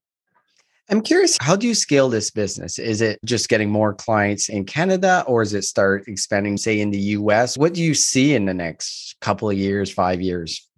I'm 0.91 1.03
curious, 1.03 1.39
how 1.41 1.55
do 1.55 1.69
you 1.69 1.75
scale 1.77 2.09
this 2.09 2.33
business? 2.33 2.77
Is 2.77 3.01
it 3.01 3.21
just 3.25 3.49
getting 3.49 3.71
more 3.71 3.95
clients 3.95 4.49
in 4.49 4.65
Canada 4.65 5.23
or 5.29 5.41
is 5.41 5.55
it 5.55 5.63
start 5.63 6.09
expanding, 6.09 6.57
say, 6.57 6.81
in 6.81 6.91
the 6.91 6.99
US? 6.99 7.57
What 7.57 7.75
do 7.75 7.81
you 7.81 7.95
see 7.95 8.35
in 8.35 8.47
the 8.47 8.55
next 8.55 9.15
couple 9.21 9.49
of 9.49 9.57
years, 9.57 9.93
five 9.93 10.21
years? 10.21 10.69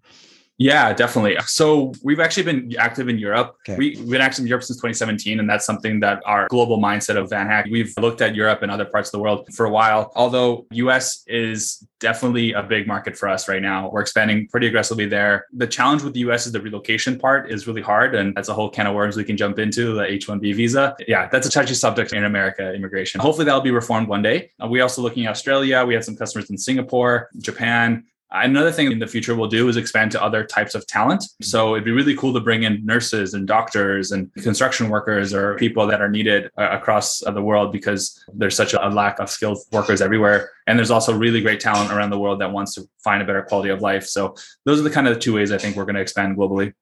Yeah, 0.62 0.92
definitely. 0.92 1.36
So 1.46 1.92
we've 2.04 2.20
actually 2.20 2.44
been 2.44 2.76
active 2.78 3.08
in 3.08 3.18
Europe. 3.18 3.56
Okay. 3.68 3.76
We, 3.76 3.96
have 3.96 4.08
been 4.08 4.20
active 4.20 4.42
in 4.42 4.46
Europe 4.46 4.62
since 4.62 4.76
2017, 4.78 5.40
and 5.40 5.50
that's 5.50 5.66
something 5.66 5.98
that 6.00 6.22
our 6.24 6.46
global 6.48 6.78
mindset 6.78 7.16
of 7.16 7.28
VanHack. 7.30 7.68
We've 7.68 7.92
looked 7.98 8.20
at 8.20 8.36
Europe 8.36 8.62
and 8.62 8.70
other 8.70 8.84
parts 8.84 9.08
of 9.08 9.12
the 9.12 9.18
world 9.18 9.48
for 9.54 9.66
a 9.66 9.70
while. 9.70 10.12
Although 10.14 10.66
US 10.70 11.24
is 11.26 11.84
definitely 11.98 12.52
a 12.52 12.62
big 12.62 12.86
market 12.86 13.16
for 13.16 13.28
us 13.28 13.48
right 13.48 13.62
now. 13.62 13.90
We're 13.90 14.02
expanding 14.02 14.48
pretty 14.48 14.68
aggressively 14.68 15.06
there. 15.06 15.46
The 15.52 15.66
challenge 15.66 16.02
with 16.02 16.14
the 16.14 16.20
US 16.20 16.46
is 16.46 16.52
the 16.52 16.60
relocation 16.60 17.18
part 17.18 17.50
is 17.50 17.66
really 17.66 17.82
hard, 17.82 18.14
and 18.14 18.34
that's 18.36 18.48
a 18.48 18.54
whole 18.54 18.70
can 18.70 18.86
of 18.86 18.94
worms 18.94 19.16
we 19.16 19.24
can 19.24 19.36
jump 19.36 19.58
into 19.58 19.94
the 19.94 20.04
H-1B 20.04 20.54
visa. 20.54 20.94
Yeah, 21.08 21.28
that's 21.28 21.46
a 21.46 21.50
touchy 21.50 21.74
subject 21.74 22.12
in 22.12 22.24
America 22.24 22.72
immigration. 22.72 23.20
Hopefully 23.20 23.46
that'll 23.46 23.60
be 23.60 23.70
reformed 23.70 24.08
one 24.08 24.22
day. 24.22 24.50
Uh, 24.62 24.68
we 24.68 24.80
also 24.80 25.02
looking 25.02 25.26
at 25.26 25.30
Australia. 25.30 25.84
We 25.84 25.94
have 25.94 26.04
some 26.04 26.16
customers 26.16 26.50
in 26.50 26.58
Singapore, 26.58 27.30
Japan. 27.38 28.04
Another 28.34 28.72
thing 28.72 28.90
in 28.90 28.98
the 28.98 29.06
future 29.06 29.34
we'll 29.34 29.48
do 29.48 29.68
is 29.68 29.76
expand 29.76 30.10
to 30.12 30.22
other 30.22 30.42
types 30.42 30.74
of 30.74 30.86
talent. 30.86 31.22
So 31.42 31.74
it'd 31.74 31.84
be 31.84 31.90
really 31.90 32.16
cool 32.16 32.32
to 32.32 32.40
bring 32.40 32.62
in 32.62 32.84
nurses 32.84 33.34
and 33.34 33.46
doctors 33.46 34.10
and 34.10 34.32
construction 34.34 34.88
workers 34.88 35.34
or 35.34 35.56
people 35.56 35.86
that 35.88 36.00
are 36.00 36.08
needed 36.08 36.50
uh, 36.56 36.68
across 36.70 37.20
the 37.20 37.42
world 37.42 37.72
because 37.72 38.24
there's 38.32 38.56
such 38.56 38.72
a 38.72 38.88
lack 38.88 39.18
of 39.18 39.28
skilled 39.28 39.58
workers 39.70 40.00
everywhere. 40.00 40.50
And 40.66 40.78
there's 40.78 40.90
also 40.90 41.16
really 41.16 41.42
great 41.42 41.60
talent 41.60 41.92
around 41.92 42.08
the 42.08 42.18
world 42.18 42.40
that 42.40 42.52
wants 42.52 42.74
to 42.76 42.88
find 43.04 43.22
a 43.22 43.26
better 43.26 43.42
quality 43.42 43.68
of 43.68 43.82
life. 43.82 44.06
So 44.06 44.34
those 44.64 44.80
are 44.80 44.84
the 44.84 44.90
kind 44.90 45.06
of 45.06 45.14
the 45.14 45.20
two 45.20 45.34
ways 45.34 45.52
I 45.52 45.58
think 45.58 45.76
we're 45.76 45.84
going 45.84 45.96
to 45.96 46.02
expand 46.02 46.38
globally. 46.38 46.72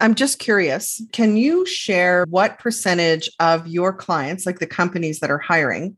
I'm 0.00 0.14
just 0.14 0.38
curious. 0.38 1.00
Can 1.12 1.36
you 1.36 1.64
share 1.64 2.26
what 2.28 2.58
percentage 2.58 3.30
of 3.40 3.66
your 3.66 3.92
clients, 3.92 4.44
like 4.44 4.58
the 4.58 4.66
companies 4.66 5.20
that 5.20 5.30
are 5.30 5.38
hiring, 5.38 5.96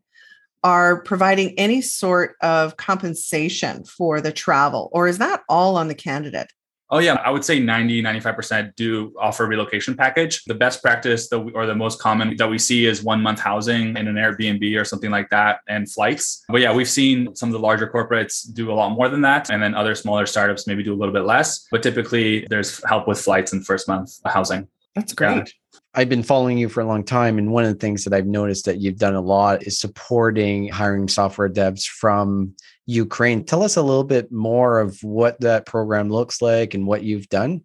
are 0.64 1.02
providing 1.02 1.58
any 1.58 1.80
sort 1.80 2.34
of 2.42 2.76
compensation 2.76 3.84
for 3.84 4.20
the 4.20 4.32
travel, 4.32 4.90
or 4.92 5.08
is 5.08 5.18
that 5.18 5.42
all 5.48 5.76
on 5.76 5.88
the 5.88 5.94
candidate? 5.94 6.52
Oh, 6.90 7.00
yeah. 7.00 7.14
I 7.16 7.30
would 7.30 7.44
say 7.44 7.60
90, 7.60 8.02
95% 8.02 8.74
do 8.74 9.12
offer 9.20 9.44
a 9.44 9.46
relocation 9.46 9.94
package. 9.94 10.42
The 10.44 10.54
best 10.54 10.80
practice 10.80 11.28
that 11.28 11.38
we, 11.38 11.52
or 11.52 11.66
the 11.66 11.74
most 11.74 12.00
common 12.00 12.34
that 12.38 12.48
we 12.48 12.58
see 12.58 12.86
is 12.86 13.02
one 13.02 13.20
month 13.20 13.40
housing 13.40 13.94
in 13.94 14.08
an 14.08 14.14
Airbnb 14.14 14.80
or 14.80 14.86
something 14.86 15.10
like 15.10 15.28
that 15.28 15.60
and 15.68 15.90
flights. 15.90 16.44
But 16.48 16.62
yeah, 16.62 16.72
we've 16.72 16.88
seen 16.88 17.34
some 17.36 17.50
of 17.50 17.52
the 17.52 17.58
larger 17.58 17.86
corporates 17.88 18.50
do 18.54 18.72
a 18.72 18.74
lot 18.74 18.92
more 18.92 19.10
than 19.10 19.20
that. 19.20 19.50
And 19.50 19.62
then 19.62 19.74
other 19.74 19.94
smaller 19.94 20.24
startups 20.24 20.66
maybe 20.66 20.82
do 20.82 20.94
a 20.94 20.96
little 20.96 21.12
bit 21.12 21.24
less. 21.24 21.66
But 21.70 21.82
typically 21.82 22.46
there's 22.48 22.82
help 22.88 23.06
with 23.06 23.20
flights 23.20 23.52
and 23.52 23.66
first 23.66 23.86
month 23.86 24.18
housing. 24.24 24.66
That's 24.94 25.12
great. 25.12 25.36
Yeah. 25.36 25.44
I've 25.98 26.08
been 26.08 26.22
following 26.22 26.58
you 26.58 26.68
for 26.68 26.80
a 26.80 26.86
long 26.86 27.02
time. 27.02 27.38
And 27.38 27.50
one 27.50 27.64
of 27.64 27.72
the 27.72 27.78
things 27.80 28.04
that 28.04 28.12
I've 28.12 28.24
noticed 28.24 28.66
that 28.66 28.78
you've 28.78 28.98
done 28.98 29.16
a 29.16 29.20
lot 29.20 29.66
is 29.66 29.80
supporting 29.80 30.68
hiring 30.68 31.08
software 31.08 31.48
devs 31.48 31.86
from 31.86 32.54
Ukraine. 32.86 33.44
Tell 33.44 33.64
us 33.64 33.76
a 33.76 33.82
little 33.82 34.04
bit 34.04 34.30
more 34.30 34.78
of 34.78 34.96
what 35.02 35.40
that 35.40 35.66
program 35.66 36.08
looks 36.08 36.40
like 36.40 36.74
and 36.74 36.86
what 36.86 37.02
you've 37.02 37.28
done. 37.28 37.64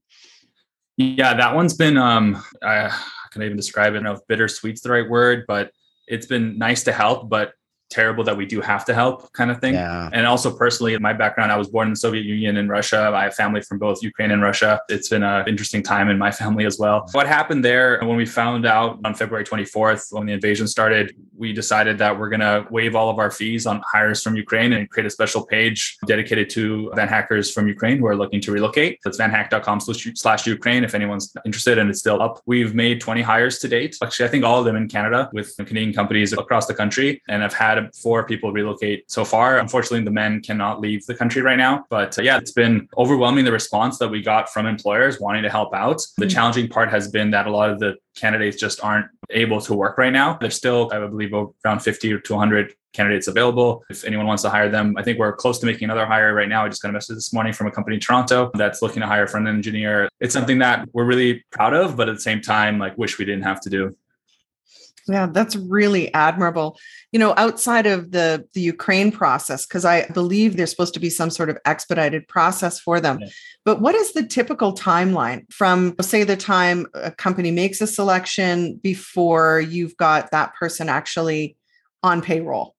Yeah, 0.97 1.35
that 1.35 1.53
one's 1.53 1.75
been, 1.75 1.95
um, 1.95 2.43
I, 2.63 2.87
I 2.87 2.99
can't 3.31 3.45
even 3.45 3.55
describe 3.55 3.93
it. 3.93 3.97
I 3.97 3.99
don't 3.99 4.05
know 4.05 4.13
if 4.13 4.27
bittersweet's 4.27 4.81
the 4.81 4.89
right 4.89 5.07
word, 5.07 5.45
but 5.47 5.69
it's 6.07 6.25
been 6.25 6.57
nice 6.57 6.83
to 6.85 6.91
help. 6.91 7.29
But 7.29 7.53
terrible 7.93 8.23
that 8.23 8.35
we 8.35 8.45
do 8.45 8.59
have 8.61 8.83
to 8.85 8.93
help 8.93 9.31
kind 9.33 9.51
of 9.51 9.59
thing. 9.59 9.75
Yeah. 9.75 10.09
And 10.11 10.25
also 10.25 10.49
personally, 10.55 10.93
in 10.95 11.01
my 11.01 11.13
background, 11.13 11.51
I 11.51 11.57
was 11.57 11.69
born 11.69 11.87
in 11.87 11.93
the 11.93 12.01
Soviet 12.07 12.25
Union 12.25 12.57
and 12.57 12.69
Russia. 12.69 13.11
I 13.13 13.23
have 13.25 13.35
family 13.35 13.61
from 13.61 13.77
both 13.77 14.01
Ukraine 14.01 14.31
and 14.31 14.41
Russia. 14.41 14.81
It's 14.89 15.09
been 15.09 15.23
an 15.23 15.47
interesting 15.47 15.83
time 15.83 16.09
in 16.09 16.17
my 16.17 16.31
family 16.41 16.65
as 16.65 16.79
well. 16.79 17.07
What 17.11 17.27
happened 17.27 17.63
there 17.63 17.99
when 17.99 18.17
we 18.17 18.25
found 18.25 18.65
out 18.65 18.99
on 19.05 19.13
February 19.13 19.45
24th, 19.45 20.11
when 20.11 20.25
the 20.25 20.33
invasion 20.33 20.67
started, 20.67 21.15
we 21.37 21.53
decided 21.53 21.97
that 21.99 22.17
we're 22.17 22.29
going 22.29 22.39
to 22.39 22.65
waive 22.69 22.95
all 22.95 23.09
of 23.09 23.19
our 23.19 23.31
fees 23.31 23.65
on 23.65 23.81
hires 23.85 24.21
from 24.23 24.35
Ukraine 24.35 24.73
and 24.73 24.89
create 24.89 25.05
a 25.05 25.09
special 25.09 25.45
page 25.45 25.97
dedicated 26.07 26.49
to 26.51 26.91
van 26.95 27.07
hackers 27.07 27.51
from 27.51 27.67
Ukraine 27.67 27.97
who 27.99 28.07
are 28.07 28.15
looking 28.15 28.41
to 28.41 28.51
relocate. 28.51 28.99
That's 29.03 29.17
vanhack.com 29.17 29.79
slash 29.79 30.47
Ukraine 30.47 30.83
if 30.83 30.95
anyone's 30.95 31.33
interested 31.45 31.77
and 31.77 31.89
it's 31.89 31.99
still 31.99 32.21
up. 32.21 32.41
We've 32.45 32.73
made 32.73 33.01
20 33.01 33.21
hires 33.21 33.59
to 33.59 33.67
date. 33.67 33.97
Actually, 34.01 34.27
I 34.27 34.29
think 34.29 34.43
all 34.43 34.59
of 34.59 34.65
them 34.65 34.75
in 34.75 34.87
Canada 34.87 35.29
with 35.33 35.55
Canadian 35.57 35.93
companies 35.93 36.33
across 36.33 36.65
the 36.65 36.73
country 36.73 37.21
and 37.27 37.43
I've 37.43 37.53
had 37.53 37.82
four 37.91 38.25
people 38.25 38.51
relocate 38.51 39.09
so 39.09 39.25
far. 39.25 39.57
Unfortunately, 39.57 40.03
the 40.03 40.11
men 40.11 40.41
cannot 40.41 40.79
leave 40.79 41.05
the 41.05 41.15
country 41.15 41.41
right 41.41 41.57
now. 41.57 41.85
But 41.89 42.17
uh, 42.17 42.21
yeah, 42.21 42.37
it's 42.37 42.51
been 42.51 42.87
overwhelming 42.97 43.45
the 43.45 43.51
response 43.51 43.97
that 43.99 44.09
we 44.09 44.21
got 44.21 44.49
from 44.49 44.65
employers 44.65 45.19
wanting 45.19 45.43
to 45.43 45.49
help 45.49 45.73
out. 45.73 46.01
The 46.17 46.25
mm-hmm. 46.25 46.33
challenging 46.33 46.69
part 46.69 46.89
has 46.89 47.09
been 47.09 47.31
that 47.31 47.47
a 47.47 47.51
lot 47.51 47.69
of 47.69 47.79
the 47.79 47.95
candidates 48.15 48.57
just 48.57 48.83
aren't 48.83 49.07
able 49.29 49.59
to 49.61 49.73
work 49.73 49.97
right 49.97 50.13
now. 50.13 50.37
There's 50.39 50.55
still, 50.55 50.89
I 50.93 50.99
believe, 50.99 51.33
around 51.33 51.79
50 51.79 52.13
or 52.13 52.19
200 52.19 52.73
candidates 52.93 53.27
available. 53.27 53.83
If 53.89 54.05
anyone 54.05 54.27
wants 54.27 54.43
to 54.43 54.49
hire 54.49 54.69
them, 54.69 54.95
I 54.97 55.03
think 55.03 55.19
we're 55.19 55.33
close 55.33 55.59
to 55.59 55.65
making 55.65 55.85
another 55.85 56.05
hire 56.05 56.33
right 56.33 56.47
now. 56.47 56.63
I 56.65 56.69
just 56.69 56.81
got 56.81 56.89
a 56.89 56.93
message 56.93 57.15
this 57.15 57.33
morning 57.33 57.51
from 57.51 57.67
a 57.67 57.71
company 57.71 57.95
in 57.95 57.99
Toronto 57.99 58.51
that's 58.53 58.81
looking 58.81 59.01
to 59.01 59.07
hire 59.07 59.23
a 59.23 59.27
front 59.27 59.47
end 59.47 59.57
engineer. 59.57 60.09
It's 60.19 60.33
something 60.33 60.59
that 60.59 60.87
we're 60.93 61.05
really 61.05 61.43
proud 61.51 61.73
of, 61.73 61.97
but 61.97 62.07
at 62.07 62.15
the 62.15 62.21
same 62.21 62.41
time, 62.41 62.79
like 62.79 62.97
wish 62.97 63.17
we 63.17 63.25
didn't 63.25 63.43
have 63.43 63.59
to 63.61 63.69
do. 63.69 63.95
Yeah, 65.07 65.27
that's 65.27 65.55
really 65.57 66.13
admirable. 66.13 66.79
You 67.11 67.19
know, 67.19 67.33
outside 67.35 67.85
of 67.85 68.11
the 68.11 68.47
the 68.53 68.61
Ukraine 68.61 69.11
process, 69.11 69.65
because 69.65 69.83
I 69.83 70.07
believe 70.07 70.55
there's 70.55 70.69
supposed 70.69 70.93
to 70.93 70.99
be 70.99 71.09
some 71.09 71.29
sort 71.29 71.49
of 71.49 71.57
expedited 71.65 72.27
process 72.27 72.79
for 72.79 73.01
them. 73.01 73.19
Yeah. 73.19 73.27
But 73.65 73.81
what 73.81 73.95
is 73.95 74.13
the 74.13 74.25
typical 74.25 74.73
timeline 74.73 75.51
from, 75.51 75.95
say, 76.01 76.23
the 76.23 76.37
time 76.37 76.87
a 76.93 77.11
company 77.11 77.51
makes 77.51 77.81
a 77.81 77.87
selection 77.87 78.75
before 78.75 79.59
you've 79.59 79.97
got 79.97 80.31
that 80.31 80.53
person 80.55 80.89
actually 80.89 81.57
on 82.01 82.21
payroll? 82.21 82.75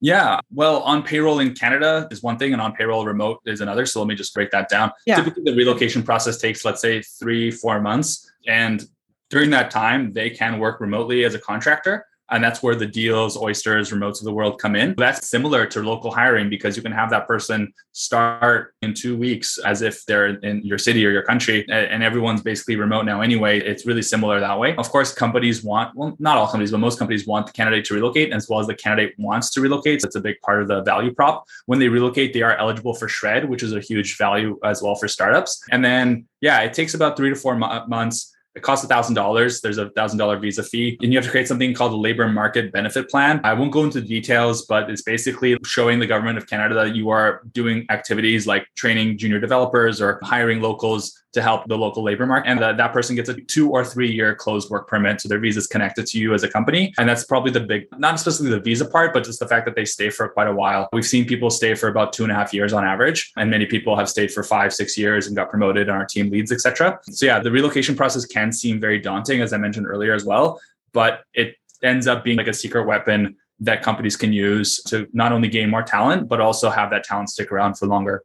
Yeah. 0.00 0.40
Well, 0.52 0.82
on 0.82 1.02
payroll 1.02 1.40
in 1.40 1.54
Canada 1.54 2.08
is 2.10 2.22
one 2.22 2.38
thing, 2.38 2.52
and 2.52 2.62
on 2.62 2.72
payroll 2.72 3.04
remote 3.06 3.40
is 3.46 3.60
another. 3.60 3.86
So 3.86 4.00
let 4.00 4.06
me 4.06 4.14
just 4.14 4.32
break 4.34 4.50
that 4.50 4.68
down. 4.68 4.92
Yeah. 5.06 5.16
Typically, 5.16 5.44
the 5.44 5.56
relocation 5.56 6.02
process 6.02 6.36
takes, 6.38 6.64
let's 6.64 6.80
say, 6.80 7.02
three, 7.02 7.50
four 7.50 7.80
months. 7.80 8.30
And 8.46 8.84
during 9.30 9.50
that 9.50 9.70
time, 9.70 10.12
they 10.12 10.30
can 10.30 10.58
work 10.58 10.80
remotely 10.80 11.24
as 11.24 11.34
a 11.34 11.38
contractor. 11.38 12.06
And 12.30 12.44
that's 12.44 12.62
where 12.62 12.74
the 12.74 12.86
Deels, 12.86 13.38
oysters, 13.38 13.90
remotes 13.90 14.18
of 14.18 14.24
the 14.24 14.32
world 14.32 14.60
come 14.60 14.76
in. 14.76 14.94
That's 14.98 15.28
similar 15.28 15.64
to 15.64 15.82
local 15.82 16.10
hiring 16.10 16.50
because 16.50 16.76
you 16.76 16.82
can 16.82 16.92
have 16.92 17.08
that 17.08 17.26
person 17.26 17.72
start 17.92 18.74
in 18.82 18.92
two 18.92 19.16
weeks 19.16 19.56
as 19.56 19.80
if 19.80 20.04
they're 20.04 20.36
in 20.40 20.62
your 20.62 20.76
city 20.76 21.06
or 21.06 21.10
your 21.10 21.22
country 21.22 21.64
and 21.70 22.02
everyone's 22.02 22.42
basically 22.42 22.76
remote 22.76 23.06
now 23.06 23.22
anyway. 23.22 23.60
It's 23.60 23.86
really 23.86 24.02
similar 24.02 24.40
that 24.40 24.58
way. 24.58 24.76
Of 24.76 24.90
course, 24.90 25.10
companies 25.10 25.64
want, 25.64 25.96
well, 25.96 26.16
not 26.18 26.36
all 26.36 26.46
companies, 26.46 26.70
but 26.70 26.80
most 26.80 26.98
companies 26.98 27.26
want 27.26 27.46
the 27.46 27.52
candidate 27.52 27.86
to 27.86 27.94
relocate 27.94 28.30
as 28.34 28.46
well 28.46 28.60
as 28.60 28.66
the 28.66 28.74
candidate 28.74 29.14
wants 29.18 29.50
to 29.52 29.62
relocate. 29.62 30.04
It's 30.04 30.16
a 30.16 30.20
big 30.20 30.38
part 30.42 30.60
of 30.60 30.68
the 30.68 30.82
value 30.82 31.14
prop. 31.14 31.46
When 31.64 31.78
they 31.78 31.88
relocate, 31.88 32.34
they 32.34 32.42
are 32.42 32.56
eligible 32.56 32.92
for 32.92 33.08
SR&ED, 33.08 33.48
which 33.48 33.62
is 33.62 33.72
a 33.72 33.80
huge 33.80 34.18
value 34.18 34.58
as 34.62 34.82
well 34.82 34.96
for 34.96 35.08
startups. 35.08 35.64
And 35.70 35.82
then, 35.82 36.26
yeah, 36.42 36.60
it 36.60 36.74
takes 36.74 36.92
about 36.92 37.16
three 37.16 37.30
to 37.30 37.36
four 37.36 37.56
months 37.56 38.34
it 38.58 38.62
costs 38.62 38.84
$1,000. 38.84 39.60
There's 39.60 39.78
a 39.78 39.86
$1,000 39.86 40.40
visa 40.40 40.64
fee. 40.64 40.98
And 41.00 41.12
you 41.12 41.18
have 41.18 41.24
to 41.24 41.30
create 41.30 41.46
something 41.46 41.72
called 41.74 41.92
a 41.92 41.96
labor 41.96 42.28
market 42.28 42.72
benefit 42.72 43.08
plan. 43.08 43.40
I 43.44 43.54
won't 43.54 43.70
go 43.70 43.84
into 43.84 44.00
the 44.00 44.06
details, 44.06 44.66
but 44.66 44.90
it's 44.90 45.02
basically 45.02 45.56
showing 45.64 46.00
the 46.00 46.06
government 46.06 46.38
of 46.38 46.48
Canada 46.48 46.74
that 46.74 46.96
you 46.96 47.08
are 47.10 47.42
doing 47.52 47.86
activities 47.88 48.46
like 48.46 48.66
training 48.76 49.16
junior 49.16 49.38
developers 49.38 50.00
or 50.00 50.18
hiring 50.24 50.60
locals 50.60 51.22
to 51.32 51.42
help 51.42 51.68
the 51.68 51.76
local 51.76 52.02
labor 52.02 52.26
market. 52.26 52.48
And 52.48 52.60
that, 52.60 52.76
that 52.78 52.92
person 52.92 53.14
gets 53.14 53.28
a 53.28 53.34
two 53.34 53.70
or 53.70 53.84
three 53.84 54.10
year 54.10 54.34
closed 54.34 54.70
work 54.70 54.88
permit. 54.88 55.20
So 55.20 55.28
their 55.28 55.38
visa 55.38 55.58
is 55.58 55.66
connected 55.66 56.06
to 56.06 56.18
you 56.18 56.34
as 56.34 56.42
a 56.42 56.48
company. 56.48 56.92
And 56.98 57.08
that's 57.08 57.24
probably 57.24 57.50
the 57.50 57.60
big, 57.60 57.86
not 57.98 58.18
specifically 58.18 58.50
the 58.50 58.60
visa 58.60 58.86
part, 58.86 59.12
but 59.12 59.24
just 59.24 59.38
the 59.38 59.46
fact 59.46 59.66
that 59.66 59.76
they 59.76 59.84
stay 59.84 60.10
for 60.10 60.28
quite 60.28 60.48
a 60.48 60.54
while. 60.54 60.88
We've 60.92 61.06
seen 61.06 61.26
people 61.26 61.50
stay 61.50 61.74
for 61.74 61.88
about 61.88 62.12
two 62.12 62.22
and 62.22 62.32
a 62.32 62.34
half 62.34 62.54
years 62.54 62.72
on 62.72 62.84
average. 62.84 63.30
And 63.36 63.50
many 63.50 63.66
people 63.66 63.96
have 63.96 64.08
stayed 64.08 64.32
for 64.32 64.42
five, 64.42 64.72
six 64.72 64.96
years 64.96 65.26
and 65.26 65.36
got 65.36 65.50
promoted 65.50 65.88
on 65.88 65.96
our 65.96 66.06
team 66.06 66.30
leads, 66.30 66.50
etc. 66.50 66.98
So 67.10 67.26
yeah, 67.26 67.38
the 67.40 67.50
relocation 67.50 67.94
process 67.94 68.24
can 68.24 68.47
seem 68.52 68.80
very 68.80 68.98
daunting, 68.98 69.40
as 69.40 69.52
I 69.52 69.56
mentioned 69.56 69.86
earlier 69.86 70.14
as 70.14 70.24
well, 70.24 70.60
but 70.92 71.22
it 71.34 71.56
ends 71.82 72.06
up 72.06 72.24
being 72.24 72.36
like 72.36 72.48
a 72.48 72.52
secret 72.52 72.86
weapon 72.86 73.36
that 73.60 73.82
companies 73.82 74.16
can 74.16 74.32
use 74.32 74.82
to 74.84 75.08
not 75.12 75.32
only 75.32 75.48
gain 75.48 75.68
more 75.68 75.82
talent, 75.82 76.28
but 76.28 76.40
also 76.40 76.70
have 76.70 76.90
that 76.90 77.04
talent 77.04 77.28
stick 77.30 77.50
around 77.50 77.74
for 77.74 77.86
longer. 77.86 78.22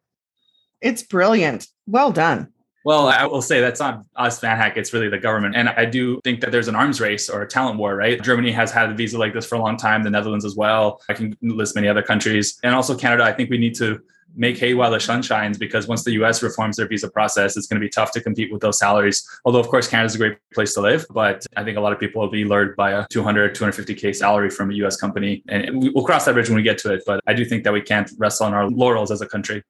It's 0.82 1.02
brilliant. 1.02 1.68
Well 1.88 2.12
done. 2.12 2.50
Well, 2.86 3.08
I 3.08 3.26
will 3.26 3.42
say 3.42 3.62
that's 3.62 3.80
not 3.80 4.04
us, 4.18 4.42
VanHack. 4.42 4.76
It's 4.76 4.92
really 4.92 5.08
the 5.08 5.18
government. 5.18 5.56
And 5.56 5.70
I 5.70 5.86
do 5.86 6.20
think 6.26 6.42
that 6.42 6.52
there's 6.52 6.68
an 6.68 6.76
arms 6.76 7.00
race 7.00 7.30
or 7.30 7.42
a 7.42 7.48
talent 7.48 7.80
war, 7.80 7.96
right? 7.96 8.22
Germany 8.22 8.52
has 8.52 8.72
had 8.72 8.90
a 8.90 8.94
visa 8.94 9.18
like 9.18 9.34
this 9.34 9.46
for 9.46 9.56
a 9.56 9.60
long 9.60 9.78
time, 9.78 10.04
the 10.04 10.10
Netherlands 10.10 10.44
as 10.44 10.56
well. 10.58 11.02
I 11.08 11.14
can 11.14 11.38
list 11.42 11.76
many 11.76 11.88
other 11.88 12.02
countries. 12.02 12.60
And 12.62 12.76
also 12.76 12.98
Canada. 12.98 13.24
I 13.24 13.32
think 13.32 13.50
we 13.50 13.58
need 13.58 13.76
to 13.76 14.02
make 14.36 14.58
hay 14.58 14.74
while 14.74 14.92
the 14.92 15.00
sun 15.00 15.22
shines 15.22 15.58
because 15.58 15.88
once 15.88 16.04
the 16.04 16.12
US 16.14 16.42
reforms 16.42 16.78
their 16.78 16.88
visa 16.88 17.10
process, 17.10 17.56
it's 17.58 17.68
going 17.68 17.80
to 17.80 17.86
be 17.86 17.90
tough 17.90 18.12
to 18.14 18.22
compete 18.22 18.52
with 18.52 18.62
those 18.62 18.80
salaries. 18.80 19.28
Although, 19.46 19.60
of 19.60 19.68
course, 19.68 19.88
Canada's 19.88 20.16
a 20.16 20.18
great 20.18 20.38
place 20.54 20.74
to 20.76 20.82
live, 20.82 21.06
but 21.12 21.46
I 21.56 21.64
think 21.64 21.78
a 21.78 21.82
lot 21.82 21.94
of 21.94 22.00
people 22.00 22.22
will 22.22 22.30
be 22.30 22.46
lured 22.46 22.76
by 22.76 22.92
a 22.92 23.06
200, 23.10 23.56
250K 23.56 24.16
salary 24.16 24.50
from 24.50 24.72
a 24.72 24.74
US 24.76 24.98
company. 24.98 25.44
And 25.48 25.92
we'll 25.94 26.06
cross 26.06 26.26
that 26.26 26.34
bridge 26.34 26.50
when 26.50 26.56
we 26.56 26.64
get 26.64 26.78
to 26.80 26.94
it. 26.94 27.04
But 27.06 27.20
I 27.28 27.34
do 27.34 27.46
think 27.46 27.64
that 27.64 27.74
we 27.74 27.82
can't 27.82 28.10
rest 28.18 28.42
on 28.42 28.54
our 28.54 28.70
laurels 28.70 29.12
as 29.12 29.22
a 29.22 29.28
country. 29.28 29.64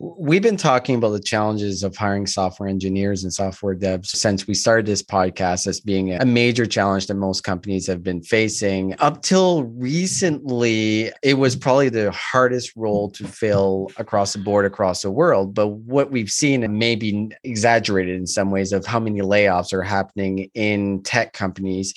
We've 0.00 0.42
been 0.42 0.56
talking 0.56 0.96
about 0.96 1.10
the 1.10 1.20
challenges 1.20 1.84
of 1.84 1.96
hiring 1.96 2.26
software 2.26 2.68
engineers 2.68 3.22
and 3.22 3.32
software 3.32 3.76
devs 3.76 4.06
since 4.06 4.44
we 4.44 4.52
started 4.52 4.86
this 4.86 5.02
podcast 5.04 5.68
as 5.68 5.78
being 5.78 6.12
a 6.12 6.24
major 6.24 6.66
challenge 6.66 7.06
that 7.06 7.14
most 7.14 7.44
companies 7.44 7.86
have 7.86 8.02
been 8.02 8.20
facing. 8.20 8.96
Up 8.98 9.22
till 9.22 9.62
recently, 9.64 11.12
it 11.22 11.34
was 11.34 11.54
probably 11.54 11.90
the 11.90 12.10
hardest 12.10 12.72
role 12.74 13.08
to 13.12 13.24
fill 13.24 13.88
across 13.96 14.32
the 14.32 14.40
board, 14.40 14.66
across 14.66 15.02
the 15.02 15.12
world. 15.12 15.54
But 15.54 15.68
what 15.68 16.10
we've 16.10 16.30
seen, 16.30 16.64
and 16.64 16.76
maybe 16.76 17.30
exaggerated 17.44 18.16
in 18.16 18.26
some 18.26 18.50
ways, 18.50 18.72
of 18.72 18.84
how 18.84 18.98
many 18.98 19.20
layoffs 19.20 19.72
are 19.72 19.82
happening 19.82 20.50
in 20.54 21.04
tech 21.04 21.34
companies 21.34 21.94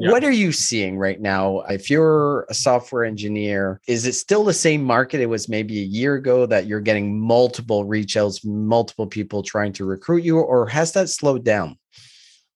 yeah. 0.00 0.10
What 0.10 0.24
are 0.24 0.30
you 0.30 0.50
seeing 0.50 0.96
right 0.96 1.20
now? 1.20 1.60
If 1.68 1.90
you're 1.90 2.46
a 2.48 2.54
software 2.54 3.04
engineer, 3.04 3.80
is 3.86 4.06
it 4.06 4.14
still 4.14 4.44
the 4.44 4.54
same 4.54 4.82
market 4.82 5.20
it 5.20 5.26
was 5.26 5.48
maybe 5.48 5.78
a 5.80 5.84
year 5.84 6.14
ago 6.14 6.46
that 6.46 6.66
you're 6.66 6.80
getting 6.80 7.20
multiple 7.20 7.84
reach 7.84 8.16
outs, 8.16 8.44
multiple 8.44 9.06
people 9.06 9.42
trying 9.42 9.74
to 9.74 9.84
recruit 9.84 10.24
you, 10.24 10.38
or 10.38 10.66
has 10.68 10.92
that 10.92 11.10
slowed 11.10 11.44
down? 11.44 11.76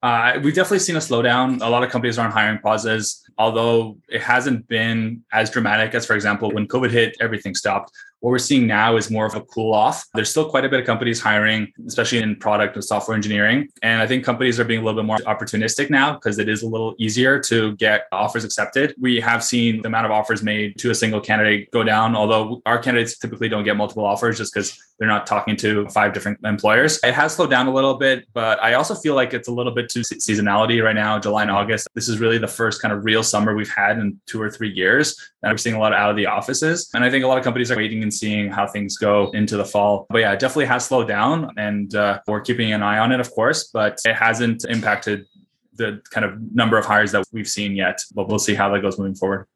Uh, 0.03 0.39
we've 0.43 0.55
definitely 0.55 0.79
seen 0.79 0.97
a 0.97 0.99
slowdown. 0.99 1.63
A 1.63 1.69
lot 1.69 1.83
of 1.83 1.91
companies 1.91 2.19
are 2.19 2.27
on 2.27 2.31
hiring 2.33 2.59
pauses, 2.59 3.23
although 3.39 3.97
it 4.09 4.21
hasn't 4.21 4.69
been 4.69 5.23
as 5.33 5.51
dramatic 5.51 5.95
as, 5.95 6.05
for 6.05 6.15
example, 6.15 6.51
when 6.51 6.67
COVID 6.69 6.91
hit, 6.91 7.17
everything 7.21 7.55
stopped. 7.55 7.91
What 8.25 8.31
we're 8.31 8.39
seeing 8.39 8.67
now 8.67 8.97
is 8.97 9.11
more 9.11 9.27
of 9.27 9.35
a 9.35 9.43
cool 9.43 9.75
off. 9.75 10.07
There's 10.15 10.31
still 10.31 10.49
quite 10.49 10.65
a 10.65 10.69
bit 10.71 10.81
of 10.81 10.87
companies 10.87 11.21
hiring, 11.21 11.71
especially 11.87 12.21
in 12.21 12.37
product 12.37 12.75
and 12.75 12.83
software 12.83 13.15
engineering. 13.15 13.69
And 13.83 14.01
I 14.01 14.07
think 14.07 14.25
companies 14.25 14.59
are 14.59 14.65
being 14.65 14.81
a 14.81 14.83
little 14.83 14.99
bit 14.99 15.07
more 15.07 15.19
opportunistic 15.19 15.91
now 15.91 16.15
because 16.15 16.39
it 16.39 16.49
is 16.49 16.63
a 16.63 16.67
little 16.67 16.95
easier 16.97 17.39
to 17.41 17.77
get 17.77 18.07
offers 18.13 18.43
accepted. 18.43 18.95
We 18.99 19.21
have 19.21 19.45
seen 19.45 19.83
the 19.83 19.89
amount 19.89 20.07
of 20.07 20.13
offers 20.13 20.43
made 20.43 20.79
to 20.79 20.91
a 20.91 20.95
single 20.95 21.21
candidate 21.21 21.71
go 21.71 21.83
down, 21.85 22.17
although 22.17 22.63
our 22.65 22.79
candidates 22.79 23.19
typically 23.19 23.51
don't 23.51 23.63
get 23.63 23.77
multiple 23.77 24.07
offers 24.07 24.39
just 24.39 24.55
because 24.55 24.75
they're 24.99 25.09
not 25.09 25.27
talking 25.27 25.57
to 25.57 25.89
five 25.89 26.13
different 26.13 26.39
employers. 26.45 27.01
It 27.03 27.15
has 27.15 27.35
slowed 27.35 27.51
down 27.51 27.67
a 27.67 27.73
little 27.73 27.95
bit, 27.95 28.27
but 28.33 28.63
I 28.63 28.75
also 28.75 28.95
feel 28.95 29.15
like 29.15 29.35
it's 29.35 29.49
a 29.49 29.53
little 29.53 29.73
bit 29.73 29.89
too 29.89 30.01
seasonality 30.01 30.83
right 30.83 30.95
now, 30.95 31.19
July 31.19 31.43
and 31.43 31.51
August. 31.51 31.89
This 31.95 32.09
is 32.09 32.21
really 32.21 32.39
the 32.39 32.49
first 32.49 32.81
kind 32.81 32.95
of 32.95 33.05
real 33.05 33.23
summer 33.23 33.55
we've 33.55 33.71
had 33.71 33.99
in 33.99 34.21
two 34.27 34.41
or 34.41 34.51
three 34.51 34.71
years. 34.71 35.19
And 35.43 35.53
we're 35.53 35.59
seeing 35.59 35.75
a 35.75 35.81
lot 35.81 35.93
out 35.93 36.11
of 36.11 36.17
the 36.17 36.27
offices. 36.27 36.91
And 36.95 37.05
I 37.05 37.11
think 37.11 37.25
a 37.25 37.27
lot 37.27 37.39
of 37.39 37.45
companies 37.45 37.71
are 37.71 37.77
waiting 37.77 38.03
and 38.03 38.15
seeing 38.15 38.51
how 38.51 38.67
things 38.67 38.97
go 38.97 39.31
into 39.33 39.57
the 39.57 39.65
fall. 39.65 40.07
But 40.11 40.19
yeah, 40.19 40.33
it 40.33 40.39
definitely 40.39 40.67
has 40.67 40.87
slowed 40.87 41.09
down 41.09 41.53
and 41.57 41.95
uh, 41.95 42.21
we're 42.29 42.41
keeping 42.41 42.73
an 42.73 42.83
eye 42.83 42.99
on 42.99 43.11
it, 43.11 43.21
of 43.21 43.31
course, 43.33 43.71
but 43.73 44.01
it 44.05 44.15
hasn't 44.15 44.65
impacted 44.69 45.27
the 45.75 46.01
kind 46.11 46.25
of 46.25 46.41
number 46.55 46.79
of 46.79 46.85
hires 46.85 47.11
that 47.13 47.25
we've 47.33 47.49
seen 47.49 47.75
yet. 47.75 48.01
But 48.15 48.29
we'll 48.29 48.39
see 48.39 48.55
how 48.55 48.71
that 48.71 48.81
goes 48.81 48.97
moving 48.97 49.17
forward. 49.17 49.49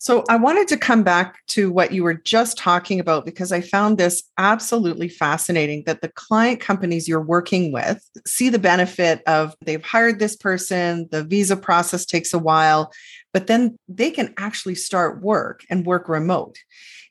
So 0.00 0.24
I 0.30 0.36
wanted 0.36 0.66
to 0.68 0.78
come 0.78 1.02
back 1.02 1.46
to 1.48 1.70
what 1.70 1.92
you 1.92 2.02
were 2.02 2.14
just 2.14 2.56
talking 2.56 3.00
about 3.00 3.26
because 3.26 3.52
I 3.52 3.60
found 3.60 3.98
this 3.98 4.22
absolutely 4.38 5.10
fascinating 5.10 5.82
that 5.84 6.00
the 6.00 6.08
client 6.08 6.58
companies 6.58 7.06
you're 7.06 7.20
working 7.20 7.70
with 7.70 8.02
see 8.26 8.48
the 8.48 8.58
benefit 8.58 9.22
of 9.26 9.54
they've 9.62 9.84
hired 9.84 10.18
this 10.18 10.36
person, 10.36 11.06
the 11.10 11.22
visa 11.22 11.54
process 11.54 12.06
takes 12.06 12.32
a 12.32 12.38
while, 12.38 12.90
but 13.34 13.46
then 13.46 13.78
they 13.88 14.10
can 14.10 14.32
actually 14.38 14.74
start 14.74 15.20
work 15.20 15.64
and 15.68 15.84
work 15.84 16.08
remote. 16.08 16.56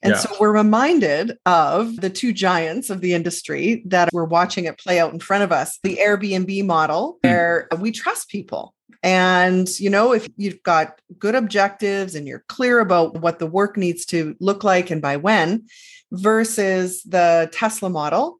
And 0.01 0.13
yeah. 0.13 0.19
so 0.21 0.35
we're 0.39 0.51
reminded 0.51 1.37
of 1.45 1.95
the 1.97 2.09
two 2.09 2.33
giants 2.33 2.89
of 2.89 3.01
the 3.01 3.13
industry 3.13 3.83
that 3.85 4.09
we're 4.11 4.25
watching 4.25 4.65
it 4.65 4.79
play 4.79 4.99
out 4.99 5.13
in 5.13 5.19
front 5.19 5.43
of 5.43 5.51
us 5.51 5.77
the 5.83 5.97
Airbnb 5.97 6.65
model, 6.65 7.19
hmm. 7.21 7.29
where 7.29 7.67
we 7.79 7.91
trust 7.91 8.29
people 8.29 8.73
And, 9.01 9.67
you 9.79 9.89
know, 9.89 10.11
if 10.13 10.27
you've 10.35 10.61
got 10.63 10.99
good 11.17 11.35
objectives 11.35 12.15
and 12.15 12.27
you're 12.27 12.43
clear 12.49 12.79
about 12.79 13.21
what 13.21 13.39
the 13.39 13.47
work 13.47 13.77
needs 13.77 14.05
to 14.07 14.35
look 14.39 14.63
like 14.63 14.91
and 14.91 15.01
by 15.01 15.17
when, 15.17 15.67
versus 16.11 17.03
the 17.03 17.49
Tesla 17.53 17.89
model 17.89 18.39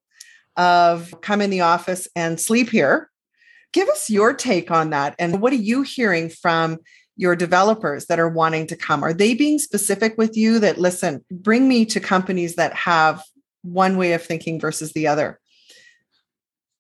of 0.57 1.13
come 1.21 1.41
in 1.41 1.49
the 1.49 1.61
office 1.61 2.07
and 2.15 2.39
sleep 2.39 2.69
here. 2.69 3.09
Give 3.71 3.87
us 3.87 4.09
your 4.09 4.33
take 4.33 4.71
on 4.71 4.89
that. 4.89 5.15
And 5.19 5.41
what 5.41 5.53
are 5.53 5.57
you 5.57 5.83
hearing 5.83 6.29
from 6.29 6.79
your 7.15 7.35
developers 7.35 8.07
that 8.07 8.19
are 8.19 8.29
wanting 8.29 8.65
to 8.67 8.75
come? 8.75 9.03
Are 9.03 9.13
they 9.13 9.35
being 9.35 9.59
specific 9.59 10.17
with 10.17 10.35
you 10.35 10.59
that, 10.59 10.77
listen, 10.79 11.23
bring 11.31 11.67
me 11.67 11.85
to 11.85 11.99
companies 11.99 12.55
that 12.55 12.73
have 12.73 13.21
one 13.61 13.97
way 13.97 14.13
of 14.13 14.23
thinking 14.23 14.59
versus 14.59 14.93
the 14.93 15.07
other? 15.07 15.39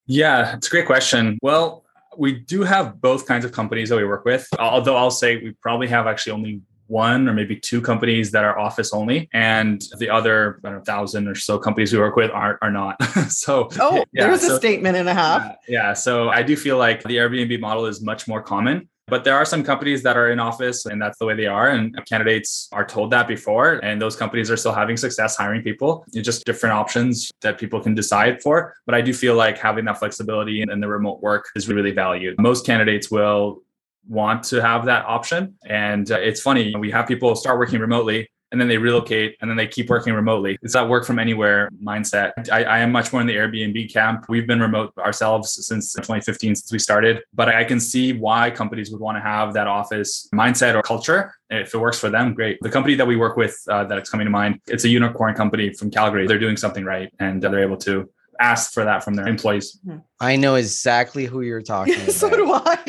Yeah, 0.07 0.55
it's 0.55 0.67
a 0.67 0.71
great 0.71 0.87
question. 0.87 1.37
Well, 1.41 1.85
we 2.19 2.33
do 2.33 2.63
have 2.63 3.01
both 3.01 3.25
kinds 3.25 3.45
of 3.45 3.51
companies 3.53 3.89
that 3.89 3.95
we 3.95 4.03
work 4.03 4.25
with. 4.25 4.47
Although 4.59 4.97
I'll 4.97 5.09
say 5.09 5.37
we 5.37 5.51
probably 5.61 5.87
have 5.87 6.05
actually 6.05 6.33
only 6.33 6.61
one 6.87 7.29
or 7.29 7.33
maybe 7.33 7.55
two 7.55 7.81
companies 7.81 8.31
that 8.31 8.43
are 8.43 8.57
office 8.59 8.93
only, 8.93 9.29
and 9.31 9.81
the 9.99 10.09
other 10.09 10.59
know, 10.63 10.81
thousand 10.81 11.27
or 11.27 11.35
so 11.35 11.57
companies 11.57 11.93
we 11.93 11.99
work 11.99 12.15
with 12.15 12.31
aren't 12.31 12.59
are 12.61 12.71
not. 12.71 13.01
so 13.29 13.69
oh, 13.79 14.03
yeah, 14.11 14.27
there's 14.27 14.41
so, 14.45 14.55
a 14.55 14.57
statement 14.57 14.97
and 14.97 15.07
a 15.07 15.13
half. 15.13 15.43
Yeah, 15.67 15.87
yeah, 15.87 15.93
so 15.93 16.29
I 16.29 16.43
do 16.43 16.57
feel 16.57 16.77
like 16.77 17.03
the 17.03 17.17
Airbnb 17.17 17.59
model 17.61 17.85
is 17.85 18.01
much 18.01 18.27
more 18.27 18.41
common. 18.41 18.89
But 19.09 19.23
there 19.23 19.35
are 19.35 19.45
some 19.45 19.63
companies 19.63 20.03
that 20.03 20.17
are 20.17 20.31
in 20.31 20.39
office 20.39 20.85
and 20.85 21.01
that's 21.01 21.17
the 21.17 21.25
way 21.25 21.35
they 21.35 21.47
are. 21.47 21.69
And 21.69 21.97
candidates 22.05 22.69
are 22.71 22.85
told 22.85 23.11
that 23.11 23.27
before. 23.27 23.79
And 23.83 24.01
those 24.01 24.15
companies 24.15 24.49
are 24.51 24.57
still 24.57 24.73
having 24.73 24.97
success 24.97 25.35
hiring 25.35 25.61
people. 25.61 26.05
It's 26.13 26.25
just 26.25 26.45
different 26.45 26.73
options 26.73 27.31
that 27.41 27.59
people 27.59 27.81
can 27.81 27.95
decide 27.95 28.41
for. 28.41 28.75
But 28.85 28.95
I 28.95 29.01
do 29.01 29.13
feel 29.13 29.35
like 29.35 29.57
having 29.57 29.85
that 29.85 29.99
flexibility 29.99 30.61
and 30.61 30.81
the 30.83 30.87
remote 30.87 31.21
work 31.21 31.49
is 31.55 31.67
really 31.67 31.91
valued. 31.91 32.35
Most 32.39 32.65
candidates 32.65 33.09
will 33.09 33.63
want 34.07 34.43
to 34.43 34.61
have 34.61 34.85
that 34.85 35.05
option. 35.05 35.55
And 35.65 36.11
uh, 36.11 36.17
it's 36.19 36.41
funny, 36.41 36.75
we 36.75 36.89
have 36.91 37.07
people 37.07 37.35
start 37.35 37.59
working 37.59 37.79
remotely 37.79 38.29
and 38.51 38.59
then 38.59 38.67
they 38.67 38.77
relocate 38.77 39.37
and 39.41 39.49
then 39.49 39.57
they 39.57 39.67
keep 39.67 39.89
working 39.89 40.13
remotely. 40.13 40.57
It's 40.61 40.73
that 40.73 40.87
work 40.87 41.05
from 41.05 41.19
anywhere 41.19 41.69
mindset. 41.83 42.31
I, 42.51 42.63
I, 42.63 42.79
am 42.79 42.91
much 42.91 43.11
more 43.11 43.21
in 43.21 43.27
the 43.27 43.35
Airbnb 43.35 43.91
camp. 43.93 44.25
We've 44.27 44.47
been 44.47 44.59
remote 44.59 44.93
ourselves 44.97 45.65
since 45.67 45.93
2015, 45.93 46.55
since 46.55 46.71
we 46.71 46.79
started, 46.79 47.21
but 47.33 47.49
I 47.49 47.63
can 47.63 47.79
see 47.79 48.13
why 48.13 48.49
companies 48.51 48.91
would 48.91 49.01
want 49.01 49.17
to 49.17 49.21
have 49.21 49.53
that 49.53 49.67
office 49.67 50.27
mindset 50.33 50.75
or 50.75 50.81
culture. 50.81 51.35
If 51.49 51.73
it 51.73 51.77
works 51.77 51.99
for 51.99 52.09
them, 52.09 52.33
great. 52.33 52.57
The 52.61 52.69
company 52.69 52.95
that 52.95 53.07
we 53.07 53.15
work 53.15 53.37
with 53.37 53.57
uh, 53.69 53.85
that's 53.85 54.09
coming 54.09 54.25
to 54.25 54.31
mind, 54.31 54.61
it's 54.67 54.83
a 54.83 54.89
unicorn 54.89 55.35
company 55.35 55.73
from 55.73 55.91
Calgary. 55.91 56.27
They're 56.27 56.39
doing 56.39 56.57
something 56.57 56.85
right 56.85 57.11
and 57.19 57.41
they're 57.41 57.63
able 57.63 57.77
to 57.77 58.09
ask 58.39 58.73
for 58.73 58.83
that 58.85 59.03
from 59.03 59.15
their 59.15 59.27
employees. 59.27 59.79
Hmm. 59.83 59.97
I 60.19 60.35
know 60.35 60.55
exactly 60.55 61.25
who 61.25 61.41
you're 61.41 61.61
talking 61.61 61.93
about. 62.01 62.11
so 62.11 62.29
do 62.29 62.51
I. 62.51 62.79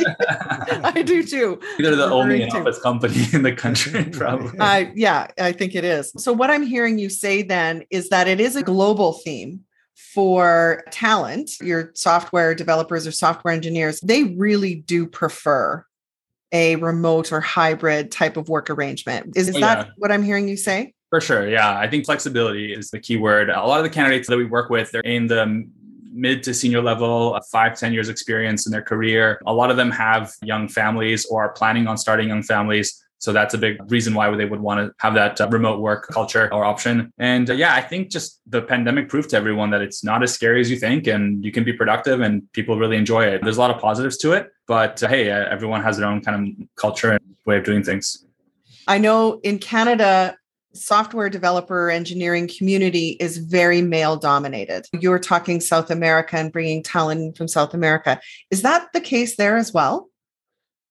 I 0.94 1.02
do 1.02 1.22
too. 1.22 1.60
They're 1.78 1.96
the 1.96 2.10
only 2.10 2.48
office 2.48 2.80
company 2.80 3.26
in 3.32 3.42
the 3.42 3.52
country, 3.52 4.04
probably. 4.12 4.58
I 4.60 4.92
yeah, 4.94 5.28
I 5.38 5.52
think 5.52 5.74
it 5.74 5.84
is. 5.84 6.12
So 6.16 6.32
what 6.32 6.50
I'm 6.50 6.62
hearing 6.62 6.98
you 6.98 7.08
say 7.08 7.42
then 7.42 7.84
is 7.90 8.08
that 8.10 8.28
it 8.28 8.40
is 8.40 8.56
a 8.56 8.62
global 8.62 9.14
theme 9.14 9.60
for 10.14 10.82
talent, 10.90 11.50
your 11.60 11.92
software 11.94 12.54
developers 12.54 13.06
or 13.06 13.12
software 13.12 13.52
engineers, 13.52 14.00
they 14.00 14.24
really 14.24 14.74
do 14.74 15.06
prefer 15.06 15.84
a 16.52 16.76
remote 16.76 17.32
or 17.32 17.40
hybrid 17.40 18.10
type 18.10 18.36
of 18.36 18.48
work 18.48 18.70
arrangement. 18.70 19.36
Is, 19.36 19.50
is 19.50 19.56
oh, 19.56 19.60
that 19.60 19.86
yeah. 19.86 19.92
what 19.98 20.10
I'm 20.10 20.22
hearing 20.22 20.48
you 20.48 20.56
say? 20.56 20.94
For 21.10 21.20
sure. 21.20 21.48
Yeah. 21.48 21.76
I 21.76 21.88
think 21.88 22.06
flexibility 22.06 22.72
is 22.72 22.90
the 22.90 23.00
key 23.00 23.16
word. 23.16 23.50
A 23.50 23.66
lot 23.66 23.78
of 23.78 23.84
the 23.84 23.90
candidates 23.90 24.28
that 24.28 24.36
we 24.36 24.44
work 24.44 24.70
with, 24.70 24.90
they're 24.92 25.02
in 25.02 25.26
the 25.26 25.68
mid 26.12 26.42
to 26.44 26.54
senior 26.54 26.82
level, 26.82 27.38
five 27.50 27.78
ten 27.78 27.92
years 27.92 28.08
experience 28.08 28.66
in 28.66 28.72
their 28.72 28.82
career. 28.82 29.40
A 29.46 29.52
lot 29.52 29.70
of 29.70 29.76
them 29.76 29.90
have 29.90 30.32
young 30.42 30.68
families 30.68 31.26
or 31.26 31.42
are 31.42 31.52
planning 31.52 31.86
on 31.88 31.96
starting 31.96 32.28
young 32.28 32.42
families. 32.42 33.04
So 33.18 33.34
that's 33.34 33.52
a 33.52 33.58
big 33.58 33.76
reason 33.92 34.14
why 34.14 34.34
they 34.34 34.46
would 34.46 34.60
want 34.60 34.80
to 34.80 34.94
have 34.98 35.12
that 35.12 35.38
uh, 35.40 35.48
remote 35.48 35.80
work 35.80 36.08
culture 36.08 36.48
or 36.54 36.64
option. 36.64 37.12
And 37.18 37.50
uh, 37.50 37.52
yeah, 37.52 37.74
I 37.74 37.82
think 37.82 38.08
just 38.08 38.40
the 38.46 38.62
pandemic 38.62 39.10
proved 39.10 39.28
to 39.30 39.36
everyone 39.36 39.68
that 39.70 39.82
it's 39.82 40.02
not 40.02 40.22
as 40.22 40.32
scary 40.32 40.60
as 40.60 40.70
you 40.70 40.78
think 40.78 41.06
and 41.06 41.44
you 41.44 41.52
can 41.52 41.62
be 41.62 41.74
productive 41.74 42.22
and 42.22 42.50
people 42.52 42.78
really 42.78 42.96
enjoy 42.96 43.24
it. 43.24 43.42
There's 43.42 43.58
a 43.58 43.60
lot 43.60 43.70
of 43.70 43.78
positives 43.78 44.16
to 44.18 44.32
it, 44.32 44.50
but 44.66 45.02
uh, 45.02 45.08
hey, 45.08 45.30
uh, 45.30 45.46
everyone 45.50 45.82
has 45.82 45.98
their 45.98 46.06
own 46.06 46.22
kind 46.22 46.48
of 46.60 46.66
culture 46.76 47.10
and 47.10 47.20
way 47.44 47.58
of 47.58 47.64
doing 47.64 47.82
things. 47.82 48.24
I 48.88 48.96
know 48.96 49.38
in 49.42 49.58
Canada, 49.58 50.34
software 50.72 51.28
developer 51.28 51.90
engineering 51.90 52.48
community 52.48 53.16
is 53.20 53.38
very 53.38 53.82
male 53.82 54.16
dominated. 54.16 54.86
You're 54.92 55.18
talking 55.18 55.60
South 55.60 55.90
America 55.90 56.36
and 56.36 56.52
bringing 56.52 56.82
talent 56.82 57.36
from 57.36 57.48
South 57.48 57.74
America. 57.74 58.20
Is 58.50 58.62
that 58.62 58.92
the 58.92 59.00
case 59.00 59.36
there 59.36 59.56
as 59.56 59.72
well? 59.72 60.09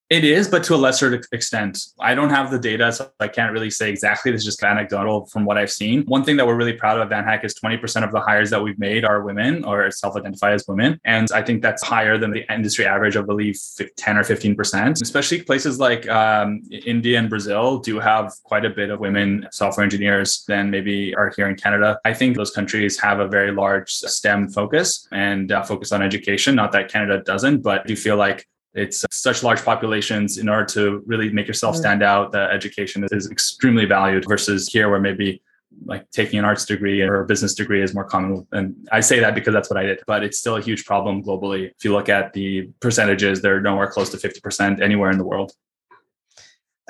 It 0.09 0.23
is, 0.23 0.47
but 0.47 0.63
to 0.63 0.73
a 0.73 0.77
lesser 0.77 1.21
extent. 1.31 1.77
I 1.99 2.15
don't 2.15 2.31
have 2.31 2.49
the 2.49 2.57
data, 2.57 2.91
so 2.91 3.11
I 3.19 3.27
can't 3.27 3.53
really 3.53 3.69
say 3.69 3.91
exactly. 3.91 4.31
This 4.31 4.41
is 4.41 4.45
just 4.45 4.63
anecdotal 4.63 5.27
from 5.27 5.45
what 5.45 5.59
I've 5.59 5.71
seen. 5.71 6.03
One 6.05 6.23
thing 6.23 6.35
that 6.37 6.47
we're 6.47 6.55
really 6.55 6.73
proud 6.73 6.99
of 6.99 7.11
at 7.11 7.25
VanHack 7.25 7.45
is 7.45 7.53
20% 7.53 8.03
of 8.03 8.11
the 8.11 8.19
hires 8.19 8.49
that 8.49 8.63
we've 8.63 8.79
made 8.79 9.05
are 9.05 9.21
women 9.21 9.63
or 9.63 9.91
self-identify 9.91 10.53
as 10.53 10.67
women. 10.67 10.99
And 11.05 11.27
I 11.31 11.43
think 11.43 11.61
that's 11.61 11.83
higher 11.83 12.17
than 12.17 12.31
the 12.31 12.43
industry 12.51 12.87
average, 12.87 13.17
I 13.17 13.21
believe 13.21 13.55
10 13.97 14.17
or 14.17 14.23
15%. 14.23 14.99
Especially 14.99 15.43
places 15.43 15.79
like 15.79 16.09
um, 16.09 16.63
India 16.71 17.19
and 17.19 17.29
Brazil 17.29 17.77
do 17.77 17.99
have 17.99 18.33
quite 18.43 18.65
a 18.65 18.71
bit 18.71 18.89
of 18.89 18.99
women 18.99 19.47
software 19.51 19.83
engineers 19.83 20.43
than 20.47 20.71
maybe 20.71 21.13
are 21.13 21.31
here 21.35 21.47
in 21.47 21.55
Canada. 21.55 21.99
I 22.03 22.15
think 22.15 22.35
those 22.35 22.49
countries 22.49 22.99
have 22.99 23.19
a 23.19 23.27
very 23.27 23.51
large 23.51 23.91
STEM 23.91 24.49
focus 24.49 25.07
and 25.11 25.51
uh, 25.51 25.61
focus 25.61 25.91
on 25.91 26.01
education. 26.01 26.55
Not 26.55 26.71
that 26.71 26.89
Canada 26.89 27.21
doesn't, 27.23 27.61
but 27.61 27.81
I 27.81 27.83
do 27.83 27.95
feel 27.95 28.17
like 28.17 28.47
it's 28.73 29.03
such 29.11 29.43
large 29.43 29.63
populations 29.63 30.37
in 30.37 30.47
order 30.47 30.65
to 30.65 31.03
really 31.05 31.31
make 31.31 31.47
yourself 31.47 31.75
mm. 31.75 31.79
stand 31.79 32.03
out 32.03 32.35
education 32.35 33.05
is 33.11 33.29
extremely 33.29 33.85
valued 33.85 34.25
versus 34.27 34.67
here 34.67 34.89
where 34.89 34.99
maybe 34.99 35.41
like 35.85 36.09
taking 36.11 36.39
an 36.39 36.45
arts 36.45 36.65
degree 36.65 37.01
or 37.01 37.21
a 37.21 37.25
business 37.25 37.53
degree 37.53 37.81
is 37.81 37.93
more 37.93 38.03
common. 38.03 38.45
And 38.51 38.87
i 38.91 38.99
say 38.99 39.19
that 39.19 39.35
because 39.35 39.53
that's 39.53 39.69
what 39.69 39.77
i 39.77 39.83
did 39.83 40.01
but 40.07 40.23
it's 40.23 40.37
still 40.37 40.57
a 40.57 40.61
huge 40.61 40.85
problem 40.85 41.23
globally. 41.23 41.71
If 41.71 41.83
you 41.83 41.93
look 41.93 42.09
at 42.09 42.33
the 42.33 42.69
percentages 42.79 43.41
they're 43.41 43.61
nowhere 43.61 43.87
close 43.87 44.09
to 44.11 44.17
50% 44.17 44.81
anywhere 44.81 45.11
in 45.11 45.17
the 45.17 45.25
world. 45.25 45.51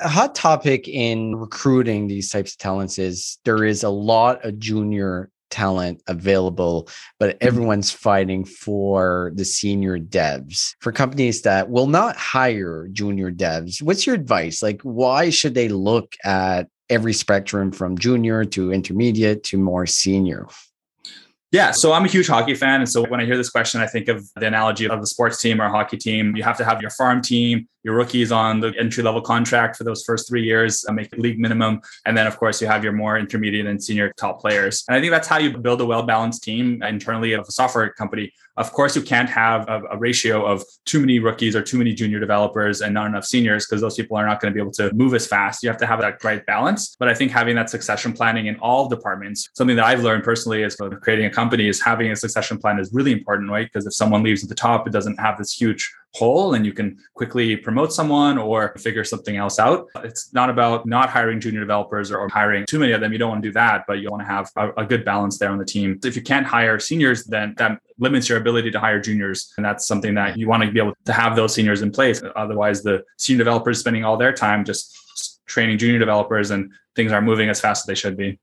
A 0.00 0.08
hot 0.08 0.34
topic 0.34 0.88
in 0.88 1.36
recruiting 1.36 2.08
these 2.08 2.30
types 2.30 2.52
of 2.52 2.58
talents 2.58 2.98
is 2.98 3.38
there 3.44 3.64
is 3.64 3.82
a 3.82 3.90
lot 3.90 4.44
of 4.44 4.58
junior 4.58 5.30
talent 5.50 6.02
available, 6.06 6.88
but 7.18 7.30
mm-hmm. 7.30 7.46
everyone's 7.46 7.90
fighting 7.90 8.44
for 8.44 9.32
the 9.34 9.44
senior 9.44 9.98
devs. 9.98 10.74
For 10.80 10.92
companies 10.92 11.42
that 11.42 11.70
will 11.70 11.86
not 11.86 12.16
hire 12.16 12.88
junior 12.92 13.30
devs, 13.30 13.82
what's 13.82 14.06
your 14.06 14.14
advice? 14.14 14.62
Like, 14.62 14.80
why 14.82 15.30
should 15.30 15.54
they 15.54 15.68
look 15.68 16.14
at 16.24 16.68
every 16.88 17.12
spectrum 17.12 17.70
from 17.70 17.98
junior 17.98 18.44
to 18.44 18.72
intermediate 18.72 19.44
to 19.44 19.58
more 19.58 19.86
senior? 19.86 20.46
Yeah, 21.52 21.72
so 21.72 21.92
I'm 21.92 22.04
a 22.04 22.08
huge 22.08 22.28
hockey 22.28 22.54
fan. 22.54 22.80
And 22.80 22.88
so 22.88 23.04
when 23.04 23.20
I 23.20 23.24
hear 23.24 23.36
this 23.36 23.50
question, 23.50 23.80
I 23.80 23.86
think 23.88 24.06
of 24.06 24.24
the 24.36 24.46
analogy 24.46 24.88
of 24.88 25.00
the 25.00 25.06
sports 25.06 25.40
team 25.42 25.60
or 25.60 25.68
hockey 25.68 25.96
team. 25.96 26.36
You 26.36 26.44
have 26.44 26.56
to 26.58 26.64
have 26.64 26.80
your 26.80 26.90
farm 26.90 27.22
team, 27.22 27.68
your 27.82 27.94
rookies 27.94 28.30
on 28.30 28.60
the 28.60 28.72
entry 28.78 29.02
level 29.02 29.20
contract 29.20 29.76
for 29.76 29.84
those 29.84 30.04
first 30.04 30.28
three 30.28 30.42
years, 30.42 30.84
uh, 30.88 30.92
make 30.92 31.12
league 31.16 31.38
minimum. 31.38 31.80
And 32.06 32.16
then, 32.16 32.26
of 32.26 32.36
course, 32.36 32.60
you 32.60 32.66
have 32.66 32.84
your 32.84 32.92
more 32.92 33.18
intermediate 33.18 33.66
and 33.66 33.82
senior 33.82 34.12
top 34.16 34.40
players. 34.40 34.84
And 34.88 34.96
I 34.96 35.00
think 35.00 35.10
that's 35.10 35.28
how 35.28 35.38
you 35.38 35.56
build 35.56 35.80
a 35.80 35.86
well 35.86 36.02
balanced 36.02 36.42
team 36.42 36.82
internally 36.82 37.32
of 37.32 37.46
a 37.48 37.52
software 37.52 37.90
company. 37.90 38.32
Of 38.56 38.72
course, 38.72 38.94
you 38.94 39.00
can't 39.00 39.30
have 39.30 39.66
a, 39.68 39.80
a, 39.92 39.96
ratio 39.96 40.44
of 40.44 40.62
too 40.84 41.00
many 41.00 41.18
rookies 41.18 41.56
or 41.56 41.62
too 41.62 41.78
many 41.78 41.94
junior 41.94 42.20
developers 42.20 42.82
and 42.82 42.92
not 42.92 43.06
enough 43.06 43.24
seniors 43.24 43.64
because 43.64 43.80
those 43.80 43.94
people 43.94 44.18
are 44.18 44.26
not 44.26 44.40
going 44.40 44.52
to 44.52 44.54
be 44.54 44.60
able 44.60 44.72
to 44.72 44.92
move 44.92 45.14
as 45.14 45.26
fast. 45.26 45.62
You 45.62 45.70
have 45.70 45.78
to 45.78 45.86
have 45.86 46.00
that 46.00 46.22
right 46.22 46.44
balance. 46.44 46.94
But 46.98 47.08
I 47.08 47.14
think 47.14 47.30
having 47.30 47.54
that 47.56 47.70
succession 47.70 48.12
planning 48.12 48.46
in 48.46 48.56
all 48.56 48.88
departments, 48.88 49.48
something 49.54 49.76
that 49.76 49.84
I've 49.86 50.02
learned 50.02 50.24
personally 50.24 50.62
is 50.62 50.76
creating 51.00 51.24
a 51.24 51.30
company 51.30 51.68
is 51.68 51.80
having 51.80 52.10
a 52.10 52.16
succession 52.16 52.58
plan 52.58 52.78
is 52.78 52.90
really 52.92 53.12
important, 53.12 53.50
right? 53.50 53.66
Because 53.66 53.86
if 53.86 53.94
someone 53.94 54.22
leaves 54.22 54.42
at 54.42 54.50
the 54.50 54.54
top, 54.54 54.86
it 54.86 54.92
doesn't 54.92 55.18
have 55.18 55.38
this 55.38 55.52
huge 55.52 55.90
hole 56.14 56.54
and 56.54 56.66
you 56.66 56.72
can 56.72 56.98
quickly 57.14 57.56
promote 57.56 57.92
someone 57.92 58.36
or 58.38 58.74
figure 58.78 59.04
something 59.04 59.36
else 59.36 59.58
out. 59.58 59.86
It's 60.02 60.32
not 60.32 60.50
about 60.50 60.86
not 60.86 61.08
hiring 61.08 61.40
junior 61.40 61.60
developers 61.60 62.10
or 62.10 62.28
hiring 62.28 62.66
too 62.66 62.78
many 62.78 62.92
of 62.92 63.00
them. 63.00 63.12
You 63.12 63.18
don't 63.18 63.30
want 63.30 63.42
to 63.42 63.48
do 63.48 63.52
that, 63.52 63.84
but 63.86 64.00
you 64.00 64.10
want 64.10 64.22
to 64.22 64.26
have 64.26 64.50
a, 64.56 64.82
a 64.82 64.86
good 64.86 65.04
balance 65.04 65.38
there 65.38 65.50
on 65.50 65.58
the 65.58 65.64
team. 65.64 65.98
If 66.04 66.16
you 66.16 66.22
can't 66.22 66.46
hire 66.46 66.78
seniors, 66.78 67.24
then 67.24 67.54
that 67.58 67.80
limits 67.98 68.28
your 68.28 68.38
ability 68.38 68.70
to 68.72 68.80
hire 68.80 69.00
juniors. 69.00 69.52
And 69.56 69.64
that's 69.64 69.86
something 69.86 70.14
that 70.14 70.36
you 70.36 70.48
want 70.48 70.62
to 70.64 70.70
be 70.70 70.80
able 70.80 70.94
to 71.04 71.12
have 71.12 71.36
those 71.36 71.54
seniors 71.54 71.82
in 71.82 71.92
place. 71.92 72.22
Otherwise, 72.34 72.82
the 72.82 73.04
senior 73.16 73.38
developers 73.38 73.78
spending 73.78 74.04
all 74.04 74.16
their 74.16 74.32
time 74.32 74.64
just 74.64 74.96
training 75.46 75.78
junior 75.78 75.98
developers 75.98 76.50
and 76.50 76.72
things 76.96 77.12
aren't 77.12 77.26
moving 77.26 77.48
as 77.48 77.60
fast 77.60 77.82
as 77.82 77.86
they 77.86 77.94
should 77.94 78.16
be 78.16 78.38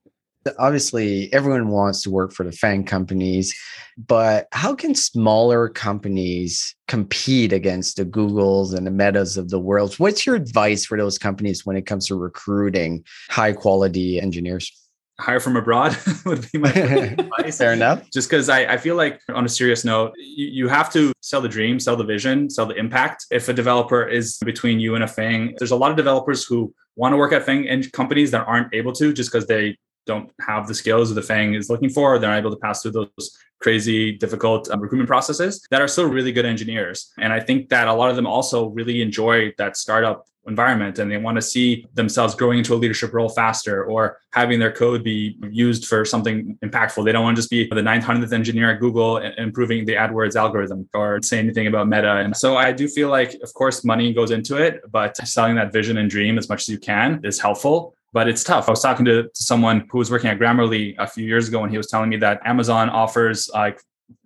obviously 0.58 1.32
everyone 1.32 1.68
wants 1.68 2.02
to 2.02 2.10
work 2.10 2.32
for 2.32 2.44
the 2.44 2.52
fang 2.52 2.84
companies 2.84 3.54
but 3.96 4.46
how 4.52 4.74
can 4.74 4.94
smaller 4.94 5.68
companies 5.68 6.74
compete 6.86 7.52
against 7.52 7.96
the 7.96 8.04
googles 8.04 8.74
and 8.74 8.86
the 8.86 8.90
metas 8.90 9.36
of 9.36 9.50
the 9.50 9.58
world 9.58 9.94
what's 9.98 10.24
your 10.24 10.36
advice 10.36 10.84
for 10.84 10.96
those 10.96 11.18
companies 11.18 11.66
when 11.66 11.76
it 11.76 11.86
comes 11.86 12.06
to 12.06 12.14
recruiting 12.14 13.04
high 13.28 13.52
quality 13.52 14.20
engineers 14.20 14.72
hire 15.20 15.40
from 15.40 15.56
abroad 15.56 15.96
would 16.26 16.50
be 16.52 16.58
my 16.58 16.70
advice. 16.72 17.58
Fair 17.58 17.72
enough. 17.72 18.08
Just 18.12 18.30
because 18.30 18.48
I, 18.48 18.74
I 18.74 18.76
feel 18.76 18.94
like, 18.94 19.20
on 19.34 19.44
a 19.44 19.48
serious 19.48 19.84
note, 19.84 20.12
you, 20.16 20.46
you 20.46 20.68
have 20.68 20.92
to 20.92 21.12
sell 21.20 21.40
the 21.40 21.48
dream, 21.48 21.80
sell 21.80 21.96
the 21.96 22.04
vision, 22.04 22.48
sell 22.48 22.66
the 22.66 22.76
impact. 22.76 23.26
If 23.30 23.48
a 23.48 23.52
developer 23.52 24.06
is 24.06 24.38
between 24.44 24.78
you 24.80 24.94
and 24.94 25.04
a 25.04 25.08
FANG, 25.08 25.54
there's 25.58 25.72
a 25.72 25.76
lot 25.76 25.90
of 25.90 25.96
developers 25.96 26.44
who 26.44 26.72
want 26.96 27.12
to 27.12 27.16
work 27.16 27.32
at 27.32 27.44
FANG 27.44 27.68
and 27.68 27.90
companies 27.92 28.30
that 28.30 28.46
aren't 28.46 28.72
able 28.74 28.92
to 28.92 29.12
just 29.12 29.32
because 29.32 29.46
they 29.46 29.76
don't 30.08 30.32
have 30.40 30.66
the 30.66 30.74
skills 30.74 31.10
that 31.10 31.14
the 31.14 31.26
FANG 31.26 31.54
is 31.54 31.70
looking 31.70 31.90
for. 31.90 32.18
They're 32.18 32.30
not 32.30 32.38
able 32.38 32.50
to 32.50 32.56
pass 32.56 32.82
through 32.82 32.92
those 32.92 33.38
crazy, 33.60 34.12
difficult 34.12 34.68
um, 34.70 34.80
recruitment 34.80 35.08
processes 35.08 35.64
that 35.70 35.80
are 35.80 35.88
still 35.88 36.06
really 36.06 36.32
good 36.32 36.46
engineers. 36.46 37.12
And 37.18 37.32
I 37.32 37.40
think 37.40 37.68
that 37.68 37.86
a 37.86 37.92
lot 37.92 38.10
of 38.10 38.16
them 38.16 38.26
also 38.26 38.68
really 38.68 39.02
enjoy 39.02 39.52
that 39.58 39.76
startup 39.76 40.24
environment 40.46 40.98
and 40.98 41.10
they 41.10 41.18
want 41.18 41.36
to 41.36 41.42
see 41.42 41.84
themselves 41.92 42.34
growing 42.34 42.58
into 42.58 42.72
a 42.72 42.76
leadership 42.76 43.12
role 43.12 43.28
faster 43.28 43.84
or 43.84 44.18
having 44.32 44.58
their 44.58 44.72
code 44.72 45.04
be 45.04 45.38
used 45.50 45.84
for 45.86 46.06
something 46.06 46.56
impactful. 46.64 47.04
They 47.04 47.12
don't 47.12 47.22
want 47.22 47.36
to 47.36 47.42
just 47.42 47.50
be 47.50 47.66
the 47.68 47.82
900th 47.82 48.32
engineer 48.32 48.70
at 48.70 48.80
Google 48.80 49.18
improving 49.18 49.84
the 49.84 49.94
AdWords 49.94 50.36
algorithm 50.36 50.88
or 50.94 51.20
say 51.22 51.38
anything 51.38 51.66
about 51.66 51.86
meta. 51.86 52.16
And 52.16 52.34
so 52.34 52.56
I 52.56 52.72
do 52.72 52.88
feel 52.88 53.10
like, 53.10 53.34
of 53.42 53.52
course, 53.52 53.84
money 53.84 54.14
goes 54.14 54.30
into 54.30 54.56
it, 54.56 54.80
but 54.90 55.18
selling 55.18 55.56
that 55.56 55.70
vision 55.70 55.98
and 55.98 56.08
dream 56.08 56.38
as 56.38 56.48
much 56.48 56.62
as 56.62 56.68
you 56.68 56.78
can 56.78 57.20
is 57.24 57.38
helpful 57.38 57.94
but 58.12 58.28
it's 58.28 58.44
tough. 58.44 58.68
I 58.68 58.72
was 58.72 58.82
talking 58.82 59.04
to, 59.06 59.24
to, 59.24 59.30
someone 59.34 59.86
who 59.90 59.98
was 59.98 60.10
working 60.10 60.30
at 60.30 60.38
Grammarly 60.38 60.94
a 60.98 61.06
few 61.06 61.26
years 61.26 61.48
ago, 61.48 61.62
and 61.62 61.70
he 61.70 61.76
was 61.76 61.88
telling 61.88 62.08
me 62.08 62.16
that 62.18 62.40
Amazon 62.44 62.88
offers 62.88 63.50
like 63.52 63.80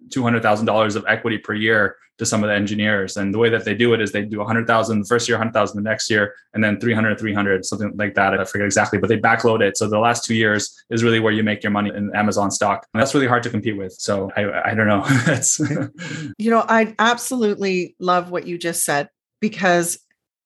$200,000 0.09 0.97
of 0.97 1.05
equity 1.09 1.38
per 1.38 1.55
year 1.55 1.97
to 2.18 2.27
some 2.27 2.45
of 2.45 2.49
the 2.49 2.55
engineers. 2.55 3.16
And 3.16 3.33
the 3.33 3.38
way 3.38 3.49
that 3.49 3.64
they 3.64 3.75
do 3.75 3.95
it 3.95 4.01
is 4.01 4.12
they 4.12 4.25
do 4.25 4.38
100,000 4.38 5.01
the 5.01 5.05
first 5.07 5.29
year, 5.29 5.37
100,000 5.37 5.77
the 5.77 5.88
next 5.88 6.11
year, 6.11 6.35
and 6.55 6.62
then 6.62 6.79
300, 6.79 7.18
300, 7.18 7.64
something 7.64 7.92
like 7.97 8.14
that. 8.14 8.38
I 8.38 8.45
forget 8.45 8.66
exactly, 8.66 8.99
but 8.99 9.09
they 9.09 9.18
backload 9.18 9.61
it. 9.61 9.77
So 9.77 9.88
the 9.88 9.99
last 9.99 10.25
two 10.25 10.35
years 10.35 10.73
is 10.90 11.03
really 11.03 11.21
where 11.21 11.33
you 11.33 11.42
make 11.42 11.62
your 11.62 11.73
money 11.73 11.90
in 11.95 12.14
Amazon 12.14 12.51
stock. 12.51 12.87
And 12.92 13.01
that's 13.01 13.14
really 13.14 13.27
hard 13.27 13.42
to 13.45 13.51
compete 13.51 13.77
with. 13.77 13.92
So 13.95 14.31
I, 14.37 14.71
I 14.71 14.75
don't 14.75 14.87
know. 14.87 15.05
you 16.38 16.51
know, 16.51 16.64
I 16.68 16.95
absolutely 16.99 17.97
love 17.99 18.31
what 18.31 18.47
you 18.47 18.59
just 18.59 18.85
said 18.85 19.09
because 19.40 19.99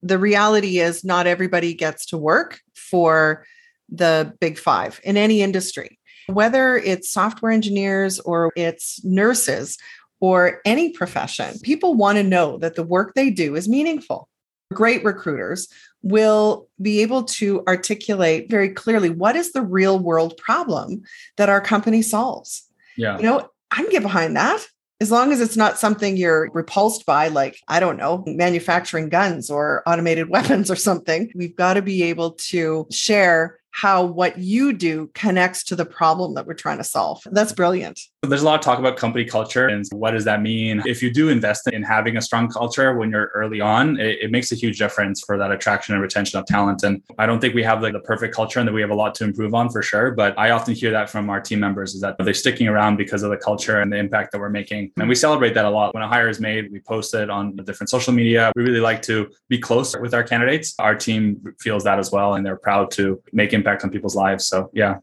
the 0.02 0.18
reality 0.18 0.78
is 0.78 1.04
not 1.04 1.26
everybody 1.26 1.74
gets 1.74 2.06
to 2.06 2.16
work 2.16 2.60
for 2.90 3.44
the 3.88 4.34
big 4.40 4.58
five 4.58 5.00
in 5.04 5.16
any 5.16 5.42
industry 5.42 5.98
whether 6.28 6.76
it's 6.76 7.10
software 7.10 7.52
engineers 7.52 8.18
or 8.20 8.52
it's 8.56 9.02
nurses 9.04 9.78
or 10.20 10.60
any 10.64 10.90
profession, 10.90 11.58
people 11.62 11.94
want 11.94 12.16
to 12.16 12.24
know 12.24 12.58
that 12.58 12.74
the 12.74 12.82
work 12.82 13.14
they 13.14 13.30
do 13.30 13.54
is 13.54 13.68
meaningful. 13.68 14.28
Great 14.72 15.04
recruiters 15.04 15.68
will 16.02 16.68
be 16.80 17.02
able 17.02 17.22
to 17.22 17.62
articulate 17.68 18.50
very 18.50 18.70
clearly 18.70 19.10
what 19.10 19.36
is 19.36 19.52
the 19.52 19.62
real 19.62 19.98
world 19.98 20.36
problem 20.36 21.02
that 21.36 21.48
our 21.48 21.60
company 21.60 22.02
solves. 22.02 22.68
Yeah. 22.96 23.16
You 23.16 23.22
know, 23.22 23.48
I 23.70 23.76
can 23.76 23.90
get 23.90 24.02
behind 24.02 24.36
that 24.36 24.66
as 25.00 25.10
long 25.10 25.32
as 25.32 25.40
it's 25.40 25.56
not 25.56 25.78
something 25.78 26.16
you're 26.16 26.50
repulsed 26.52 27.04
by, 27.04 27.28
like, 27.28 27.58
I 27.68 27.80
don't 27.80 27.98
know, 27.98 28.24
manufacturing 28.26 29.08
guns 29.08 29.50
or 29.50 29.82
automated 29.86 30.28
weapons 30.30 30.70
or 30.70 30.76
something. 30.76 31.30
We've 31.34 31.56
got 31.56 31.74
to 31.74 31.82
be 31.82 32.04
able 32.04 32.32
to 32.48 32.86
share 32.90 33.58
how 33.76 34.02
what 34.02 34.38
you 34.38 34.72
do 34.72 35.10
connects 35.12 35.62
to 35.62 35.76
the 35.76 35.84
problem 35.84 36.32
that 36.32 36.46
we're 36.46 36.54
trying 36.54 36.78
to 36.78 36.84
solve. 36.84 37.22
That's 37.30 37.52
brilliant. 37.52 38.00
There's 38.22 38.40
a 38.40 38.44
lot 38.46 38.54
of 38.54 38.62
talk 38.62 38.78
about 38.78 38.96
company 38.96 39.26
culture 39.26 39.68
and 39.68 39.84
what 39.92 40.12
does 40.12 40.24
that 40.24 40.40
mean? 40.40 40.82
If 40.86 41.02
you 41.02 41.12
do 41.12 41.28
invest 41.28 41.68
in 41.70 41.82
having 41.82 42.16
a 42.16 42.22
strong 42.22 42.48
culture 42.48 42.96
when 42.96 43.10
you're 43.10 43.30
early 43.34 43.60
on, 43.60 44.00
it, 44.00 44.18
it 44.22 44.30
makes 44.30 44.50
a 44.50 44.54
huge 44.54 44.78
difference 44.78 45.20
for 45.20 45.36
that 45.36 45.50
attraction 45.50 45.92
and 45.92 46.02
retention 46.02 46.38
of 46.38 46.46
talent. 46.46 46.84
And 46.84 47.02
I 47.18 47.26
don't 47.26 47.38
think 47.38 47.54
we 47.54 47.62
have 47.64 47.82
like 47.82 47.92
the 47.92 48.00
perfect 48.00 48.34
culture 48.34 48.58
and 48.58 48.66
that 48.66 48.72
we 48.72 48.80
have 48.80 48.88
a 48.88 48.94
lot 48.94 49.14
to 49.16 49.24
improve 49.24 49.52
on 49.54 49.68
for 49.68 49.82
sure. 49.82 50.10
But 50.10 50.38
I 50.38 50.50
often 50.52 50.74
hear 50.74 50.90
that 50.92 51.10
from 51.10 51.28
our 51.28 51.42
team 51.42 51.60
members 51.60 51.94
is 51.94 52.00
that 52.00 52.16
they're 52.18 52.32
sticking 52.32 52.68
around 52.68 52.96
because 52.96 53.22
of 53.22 53.30
the 53.30 53.36
culture 53.36 53.82
and 53.82 53.92
the 53.92 53.98
impact 53.98 54.32
that 54.32 54.38
we're 54.38 54.48
making. 54.48 54.92
And 54.96 55.06
we 55.06 55.14
celebrate 55.14 55.52
that 55.52 55.66
a 55.66 55.70
lot. 55.70 55.92
When 55.92 56.02
a 56.02 56.08
hire 56.08 56.30
is 56.30 56.40
made, 56.40 56.72
we 56.72 56.80
post 56.80 57.12
it 57.12 57.28
on 57.28 57.54
the 57.56 57.62
different 57.62 57.90
social 57.90 58.14
media. 58.14 58.52
We 58.56 58.62
really 58.62 58.80
like 58.80 59.02
to 59.02 59.28
be 59.50 59.58
close 59.58 59.94
with 59.98 60.14
our 60.14 60.24
candidates. 60.24 60.74
Our 60.78 60.94
team 60.94 61.42
feels 61.60 61.84
that 61.84 61.98
as 61.98 62.10
well. 62.10 62.36
And 62.36 62.46
they're 62.46 62.56
proud 62.56 62.90
to 62.92 63.22
make 63.34 63.52
impact 63.52 63.65
on 63.66 63.90
people's 63.90 64.16
lives. 64.16 64.46
So 64.46 64.70
yeah. 64.72 64.96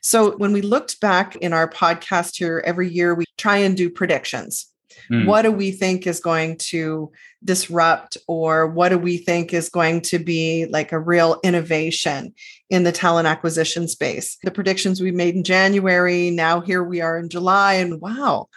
So 0.00 0.36
when 0.36 0.52
we 0.52 0.62
looked 0.62 1.00
back 1.00 1.36
in 1.36 1.52
our 1.52 1.68
podcast 1.68 2.36
here 2.36 2.62
every 2.64 2.88
year, 2.88 3.14
we 3.14 3.24
try 3.36 3.56
and 3.56 3.76
do 3.76 3.90
predictions. 3.90 4.66
Mm. 5.10 5.26
What 5.26 5.42
do 5.42 5.50
we 5.50 5.70
think 5.70 6.06
is 6.06 6.20
going 6.20 6.56
to 6.58 7.10
disrupt, 7.42 8.16
or 8.28 8.66
what 8.66 8.90
do 8.90 8.98
we 8.98 9.18
think 9.18 9.52
is 9.52 9.68
going 9.68 10.00
to 10.02 10.18
be 10.18 10.66
like 10.66 10.92
a 10.92 10.98
real 10.98 11.40
innovation 11.42 12.32
in 12.70 12.84
the 12.84 12.92
talent 12.92 13.26
acquisition 13.26 13.88
space? 13.88 14.38
The 14.44 14.50
predictions 14.50 15.00
we 15.00 15.10
made 15.10 15.34
in 15.34 15.44
January, 15.44 16.30
now 16.30 16.60
here 16.60 16.82
we 16.82 17.00
are 17.00 17.18
in 17.18 17.28
July, 17.28 17.74
and 17.74 18.00
wow, 18.00 18.48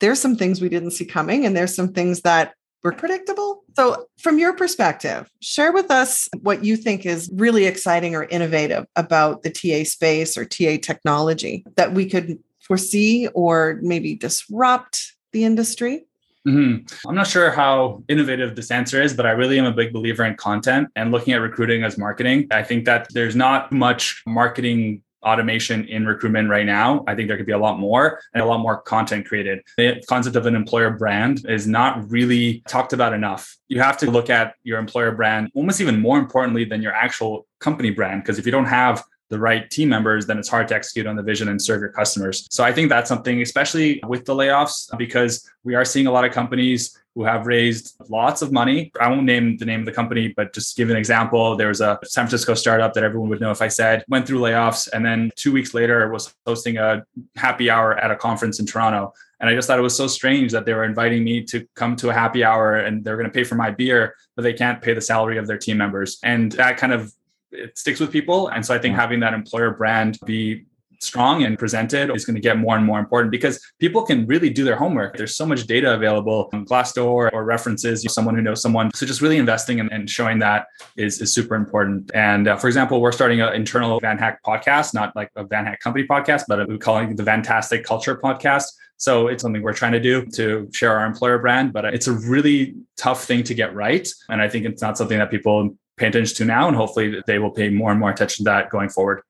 there's 0.00 0.20
some 0.20 0.36
things 0.36 0.60
we 0.60 0.68
didn't 0.68 0.92
see 0.92 1.06
coming, 1.06 1.46
and 1.46 1.56
there's 1.56 1.74
some 1.74 1.92
things 1.92 2.20
that 2.20 2.52
were 2.82 2.92
predictable. 2.92 3.64
So, 3.74 4.06
from 4.18 4.38
your 4.38 4.52
perspective, 4.52 5.30
share 5.40 5.72
with 5.72 5.90
us 5.90 6.28
what 6.40 6.64
you 6.64 6.76
think 6.76 7.04
is 7.04 7.30
really 7.32 7.66
exciting 7.66 8.14
or 8.14 8.24
innovative 8.24 8.86
about 8.96 9.42
the 9.42 9.50
TA 9.50 9.88
space 9.88 10.36
or 10.36 10.44
TA 10.44 10.76
technology 10.80 11.64
that 11.76 11.92
we 11.92 12.08
could 12.08 12.38
foresee 12.60 13.28
or 13.28 13.78
maybe 13.82 14.14
disrupt 14.14 15.14
the 15.32 15.44
industry. 15.44 16.04
Mm-hmm. 16.46 17.08
I'm 17.08 17.14
not 17.16 17.26
sure 17.26 17.50
how 17.50 18.04
innovative 18.08 18.54
this 18.54 18.70
answer 18.70 19.02
is, 19.02 19.14
but 19.14 19.26
I 19.26 19.32
really 19.32 19.58
am 19.58 19.64
a 19.64 19.72
big 19.72 19.92
believer 19.92 20.24
in 20.24 20.36
content 20.36 20.88
and 20.94 21.10
looking 21.10 21.34
at 21.34 21.40
recruiting 21.40 21.82
as 21.82 21.98
marketing. 21.98 22.46
I 22.52 22.62
think 22.62 22.84
that 22.84 23.08
there's 23.12 23.34
not 23.34 23.72
much 23.72 24.22
marketing 24.26 25.02
automation 25.22 25.86
in 25.88 26.06
recruitment 26.06 26.48
right 26.48 26.66
now. 26.66 27.04
I 27.06 27.14
think 27.14 27.28
there 27.28 27.36
could 27.36 27.46
be 27.46 27.52
a 27.52 27.58
lot 27.58 27.78
more 27.78 28.20
and 28.34 28.42
a 28.42 28.46
lot 28.46 28.58
more 28.60 28.80
content 28.82 29.26
created. 29.26 29.60
The 29.76 30.02
concept 30.08 30.36
of 30.36 30.46
an 30.46 30.54
employer 30.54 30.90
brand 30.90 31.44
is 31.48 31.66
not 31.66 32.10
really 32.10 32.62
talked 32.68 32.92
about 32.92 33.12
enough. 33.12 33.56
You 33.68 33.80
have 33.80 33.96
to 33.98 34.10
look 34.10 34.30
at 34.30 34.54
your 34.62 34.78
employer 34.78 35.12
brand 35.12 35.50
almost 35.54 35.80
even 35.80 36.00
more 36.00 36.18
importantly 36.18 36.64
than 36.64 36.82
your 36.82 36.92
actual 36.92 37.46
company 37.60 37.90
brand. 37.90 38.22
Because 38.22 38.38
if 38.38 38.46
you 38.46 38.52
don't 38.52 38.66
have 38.66 39.02
the 39.28 39.38
right 39.38 39.68
team 39.70 39.88
members, 39.88 40.26
then 40.26 40.38
it's 40.38 40.48
hard 40.48 40.68
to 40.68 40.74
execute 40.74 41.06
on 41.06 41.16
the 41.16 41.22
vision 41.22 41.48
and 41.48 41.60
serve 41.60 41.80
your 41.80 41.90
customers. 41.90 42.46
So 42.50 42.62
I 42.64 42.72
think 42.72 42.88
that's 42.88 43.08
something, 43.08 43.42
especially 43.42 44.00
with 44.06 44.24
the 44.24 44.34
layoffs, 44.34 44.96
because 44.96 45.48
we 45.64 45.74
are 45.74 45.84
seeing 45.84 46.06
a 46.06 46.12
lot 46.12 46.24
of 46.24 46.32
companies 46.32 46.96
who 47.16 47.24
have 47.24 47.46
raised 47.46 47.96
lots 48.10 48.42
of 48.42 48.52
money. 48.52 48.92
I 49.00 49.08
won't 49.08 49.24
name 49.24 49.56
the 49.56 49.64
name 49.64 49.80
of 49.80 49.86
the 49.86 49.92
company, 49.92 50.34
but 50.36 50.52
just 50.52 50.76
give 50.76 50.90
an 50.90 50.96
example. 50.96 51.56
There 51.56 51.68
was 51.68 51.80
a 51.80 51.98
San 52.04 52.24
Francisco 52.24 52.52
startup 52.52 52.92
that 52.92 53.04
everyone 53.04 53.30
would 53.30 53.40
know 53.40 53.50
if 53.50 53.62
I 53.62 53.68
said 53.68 54.04
went 54.06 54.26
through 54.26 54.40
layoffs 54.40 54.86
and 54.92 55.04
then 55.04 55.30
two 55.34 55.50
weeks 55.50 55.72
later 55.72 56.10
was 56.10 56.34
hosting 56.46 56.76
a 56.76 57.04
happy 57.34 57.70
hour 57.70 57.96
at 57.98 58.10
a 58.10 58.16
conference 58.16 58.60
in 58.60 58.66
Toronto. 58.66 59.14
And 59.40 59.48
I 59.48 59.54
just 59.54 59.66
thought 59.66 59.78
it 59.78 59.82
was 59.82 59.96
so 59.96 60.06
strange 60.06 60.52
that 60.52 60.66
they 60.66 60.74
were 60.74 60.84
inviting 60.84 61.24
me 61.24 61.42
to 61.44 61.66
come 61.74 61.96
to 61.96 62.10
a 62.10 62.12
happy 62.12 62.44
hour 62.44 62.76
and 62.76 63.02
they're 63.02 63.16
going 63.16 63.28
to 63.28 63.32
pay 63.32 63.44
for 63.44 63.54
my 63.54 63.70
beer, 63.70 64.14
but 64.34 64.42
they 64.42 64.52
can't 64.52 64.82
pay 64.82 64.92
the 64.92 65.00
salary 65.00 65.38
of 65.38 65.46
their 65.46 65.58
team 65.58 65.78
members. 65.78 66.18
And 66.22 66.52
that 66.52 66.76
kind 66.76 66.92
of 66.92 67.12
it 67.56 67.78
sticks 67.78 68.00
with 68.00 68.10
people. 68.10 68.48
And 68.48 68.64
so 68.64 68.74
I 68.74 68.78
think 68.78 68.94
having 68.94 69.20
that 69.20 69.34
employer 69.34 69.72
brand 69.72 70.18
be 70.24 70.66
strong 71.00 71.44
and 71.44 71.58
presented 71.58 72.14
is 72.14 72.24
going 72.24 72.34
to 72.34 72.40
get 72.40 72.58
more 72.58 72.76
and 72.76 72.84
more 72.84 72.98
important 72.98 73.30
because 73.30 73.60
people 73.78 74.02
can 74.02 74.26
really 74.26 74.50
do 74.50 74.64
their 74.64 74.76
homework. 74.76 75.16
There's 75.16 75.36
so 75.36 75.46
much 75.46 75.66
data 75.66 75.94
available 75.94 76.48
on 76.52 76.64
Glassdoor 76.66 77.30
or 77.32 77.44
references, 77.44 78.04
someone 78.12 78.34
who 78.34 78.42
knows 78.42 78.62
someone. 78.62 78.90
So 78.94 79.06
just 79.06 79.20
really 79.20 79.36
investing 79.36 79.80
and, 79.80 79.90
and 79.92 80.08
showing 80.08 80.38
that 80.40 80.66
is, 80.96 81.20
is 81.20 81.34
super 81.34 81.54
important. 81.54 82.10
And 82.14 82.48
uh, 82.48 82.56
for 82.56 82.66
example, 82.66 83.00
we're 83.00 83.12
starting 83.12 83.40
an 83.40 83.54
internal 83.54 84.00
VanHack 84.00 84.38
podcast, 84.46 84.94
not 84.94 85.14
like 85.14 85.30
a 85.36 85.44
VanHack 85.44 85.80
company 85.80 86.06
podcast, 86.06 86.44
but 86.48 86.68
we 86.68 86.78
call 86.78 86.98
it 86.98 87.16
the 87.16 87.24
Fantastic 87.24 87.84
Culture 87.84 88.16
podcast. 88.16 88.66
So 88.98 89.28
it's 89.28 89.42
something 89.42 89.62
we're 89.62 89.74
trying 89.74 89.92
to 89.92 90.00
do 90.00 90.24
to 90.34 90.68
share 90.72 90.98
our 90.98 91.04
employer 91.04 91.38
brand, 91.38 91.72
but 91.72 91.84
it's 91.84 92.06
a 92.06 92.12
really 92.12 92.74
tough 92.96 93.24
thing 93.24 93.42
to 93.44 93.54
get 93.54 93.74
right. 93.74 94.08
And 94.30 94.40
I 94.40 94.48
think 94.48 94.64
it's 94.64 94.80
not 94.80 94.96
something 94.96 95.18
that 95.18 95.30
people 95.30 95.76
pay 95.96 96.08
attention 96.08 96.36
to 96.36 96.44
now. 96.44 96.68
And 96.68 96.76
hopefully 96.76 97.22
they 97.26 97.38
will 97.38 97.50
pay 97.50 97.68
more 97.70 97.90
and 97.90 98.00
more 98.00 98.10
attention 98.10 98.44
to 98.44 98.50
that 98.50 98.70
going 98.70 98.88
forward. 98.88 99.22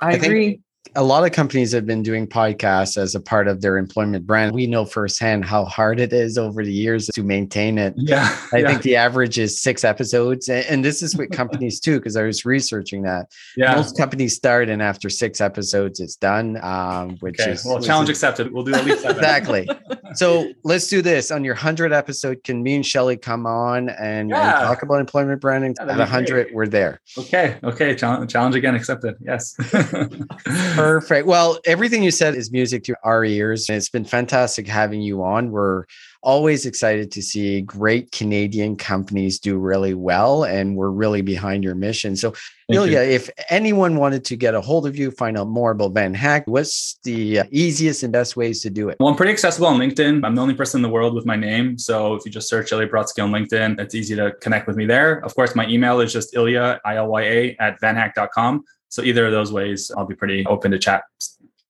I, 0.00 0.10
I 0.10 0.12
agree 0.12 0.60
a 0.96 1.02
lot 1.02 1.24
of 1.24 1.32
companies 1.32 1.72
have 1.72 1.86
been 1.86 2.02
doing 2.02 2.26
podcasts 2.26 2.96
as 2.96 3.14
a 3.14 3.20
part 3.20 3.46
of 3.46 3.60
their 3.60 3.76
employment 3.76 4.26
brand. 4.26 4.52
We 4.52 4.66
know 4.66 4.84
firsthand 4.84 5.44
how 5.44 5.64
hard 5.64 6.00
it 6.00 6.12
is 6.12 6.38
over 6.38 6.64
the 6.64 6.72
years 6.72 7.06
to 7.14 7.22
maintain 7.22 7.78
it. 7.78 7.94
Yeah. 7.96 8.36
I 8.52 8.58
yeah. 8.58 8.68
think 8.68 8.82
the 8.82 8.96
average 8.96 9.38
is 9.38 9.60
six 9.60 9.84
episodes. 9.84 10.48
And 10.48 10.84
this 10.84 11.02
is 11.02 11.16
with 11.16 11.30
companies 11.30 11.80
too, 11.80 11.98
because 11.98 12.16
I 12.16 12.22
was 12.22 12.44
researching 12.44 13.02
that. 13.02 13.30
Yeah. 13.56 13.74
Most 13.74 13.96
companies 13.96 14.34
start 14.34 14.68
and 14.68 14.82
after 14.82 15.10
six 15.10 15.40
episodes, 15.40 16.00
it's 16.00 16.16
done. 16.16 16.58
Um, 16.62 17.16
which 17.20 17.38
okay. 17.40 17.52
is 17.52 17.64
well, 17.64 17.80
challenge 17.80 18.08
is, 18.08 18.16
accepted. 18.16 18.52
We'll 18.52 18.64
do 18.64 18.74
at 18.74 18.84
least 18.84 19.04
exactly. 19.04 19.68
So 20.14 20.52
let's 20.64 20.88
do 20.88 21.02
this. 21.02 21.30
On 21.30 21.44
your 21.44 21.54
100 21.54 21.92
episode, 21.92 22.42
can 22.44 22.62
me 22.62 22.76
and 22.76 22.86
Shelly 22.86 23.16
come 23.16 23.46
on 23.46 23.90
and, 23.90 24.30
yeah. 24.30 24.58
and 24.58 24.66
talk 24.66 24.82
about 24.82 25.00
employment 25.00 25.40
branding? 25.40 25.74
Yeah, 25.78 25.92
At 25.92 25.98
100, 25.98 26.48
we're 26.52 26.66
there. 26.66 27.00
Okay. 27.16 27.58
Okay. 27.62 27.94
Challenge, 27.94 28.30
challenge 28.30 28.54
again 28.54 28.74
accepted. 28.74 29.16
Yes. 29.20 29.54
Perfect. 30.74 31.26
Well, 31.26 31.58
everything 31.64 32.02
you 32.02 32.10
said 32.10 32.34
is 32.34 32.50
music 32.50 32.84
to 32.84 32.96
our 33.04 33.24
ears. 33.24 33.68
And 33.68 33.76
it's 33.76 33.88
been 33.88 34.04
fantastic 34.04 34.66
having 34.66 35.00
you 35.00 35.22
on. 35.22 35.50
We're 35.50 35.84
always 36.22 36.66
excited 36.66 37.12
to 37.12 37.22
see 37.22 37.60
great 37.60 38.10
Canadian 38.10 38.76
companies 38.76 39.38
do 39.38 39.56
really 39.56 39.94
well. 39.94 40.44
And 40.44 40.76
we're 40.76 40.90
really 40.90 41.22
behind 41.22 41.62
your 41.64 41.74
mission. 41.74 42.16
So, 42.16 42.34
Ilya, 42.70 43.00
if 43.00 43.30
anyone 43.48 43.96
wanted 43.96 44.24
to 44.26 44.36
get 44.36 44.54
a 44.54 44.60
hold 44.60 44.86
of 44.86 44.96
you, 44.96 45.10
find 45.10 45.38
out 45.38 45.48
more 45.48 45.70
about 45.70 45.94
VanHack, 45.94 46.42
what's 46.46 46.98
the 47.04 47.40
easiest 47.50 48.02
and 48.02 48.12
best 48.12 48.36
ways 48.36 48.60
to 48.62 48.70
do 48.70 48.88
it? 48.90 48.96
Well, 49.00 49.08
I'm 49.08 49.16
pretty 49.16 49.32
accessible 49.32 49.68
on 49.68 49.78
LinkedIn. 49.78 50.24
I'm 50.24 50.34
the 50.34 50.42
only 50.42 50.54
person 50.54 50.78
in 50.78 50.82
the 50.82 50.90
world 50.90 51.14
with 51.14 51.24
my 51.24 51.36
name. 51.36 51.78
So 51.78 52.14
if 52.14 52.26
you 52.26 52.30
just 52.30 52.48
search 52.48 52.72
Ilya 52.72 52.88
Brodsky 52.88 53.24
on 53.24 53.30
LinkedIn, 53.30 53.80
it's 53.80 53.94
easy 53.94 54.14
to 54.16 54.32
connect 54.42 54.66
with 54.66 54.76
me 54.76 54.84
there. 54.84 55.24
Of 55.24 55.34
course, 55.34 55.54
my 55.54 55.66
email 55.66 56.00
is 56.00 56.12
just 56.12 56.36
Ilya, 56.36 56.80
I 56.84 56.96
L 56.96 57.06
Y 57.06 57.22
A, 57.22 57.56
at 57.58 57.80
vanhack.com. 57.80 58.64
So 58.88 59.02
either 59.02 59.26
of 59.26 59.32
those 59.32 59.52
ways, 59.52 59.90
I'll 59.96 60.06
be 60.06 60.14
pretty 60.14 60.46
open 60.46 60.70
to 60.70 60.78
chat. 60.78 61.04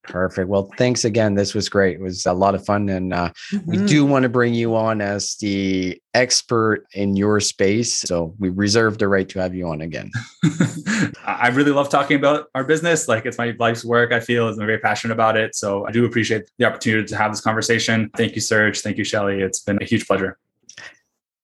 Perfect. 0.08 0.48
Well, 0.48 0.70
thanks 0.78 1.04
again. 1.04 1.34
This 1.34 1.54
was 1.54 1.68
great. 1.68 1.96
It 1.96 2.00
was 2.00 2.24
a 2.24 2.32
lot 2.32 2.54
of 2.54 2.64
fun. 2.64 2.88
And 2.88 3.12
uh, 3.12 3.30
mm-hmm. 3.52 3.70
we 3.70 3.76
do 3.86 4.06
want 4.06 4.22
to 4.22 4.28
bring 4.28 4.54
you 4.54 4.74
on 4.74 5.00
as 5.00 5.36
the 5.36 6.00
expert 6.14 6.86
in 6.94 7.14
your 7.14 7.40
space. 7.40 7.98
So 7.98 8.34
we 8.38 8.48
reserve 8.48 8.98
the 8.98 9.08
right 9.08 9.28
to 9.28 9.38
have 9.40 9.54
you 9.54 9.68
on 9.68 9.82
again. 9.82 10.10
I 11.26 11.48
really 11.48 11.72
love 11.72 11.90
talking 11.90 12.16
about 12.16 12.48
our 12.54 12.64
business. 12.64 13.06
Like 13.06 13.26
it's 13.26 13.38
my 13.38 13.54
life's 13.58 13.84
work, 13.84 14.12
I 14.12 14.20
feel. 14.20 14.48
I'm 14.48 14.56
very 14.56 14.78
passionate 14.78 15.12
about 15.12 15.36
it. 15.36 15.54
So 15.54 15.86
I 15.86 15.92
do 15.92 16.06
appreciate 16.06 16.50
the 16.58 16.64
opportunity 16.64 17.06
to 17.06 17.16
have 17.16 17.30
this 17.30 17.42
conversation. 17.42 18.10
Thank 18.16 18.34
you, 18.34 18.40
Serge. 18.40 18.80
Thank 18.80 18.96
you, 18.96 19.04
Shelly. 19.04 19.42
It's 19.42 19.60
been 19.60 19.80
a 19.80 19.84
huge 19.84 20.06
pleasure. 20.06 20.38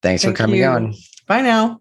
Thanks 0.02 0.22
Thank 0.22 0.36
for 0.36 0.42
coming 0.42 0.60
you. 0.60 0.66
on. 0.66 0.94
Bye 1.26 1.42
now. 1.42 1.80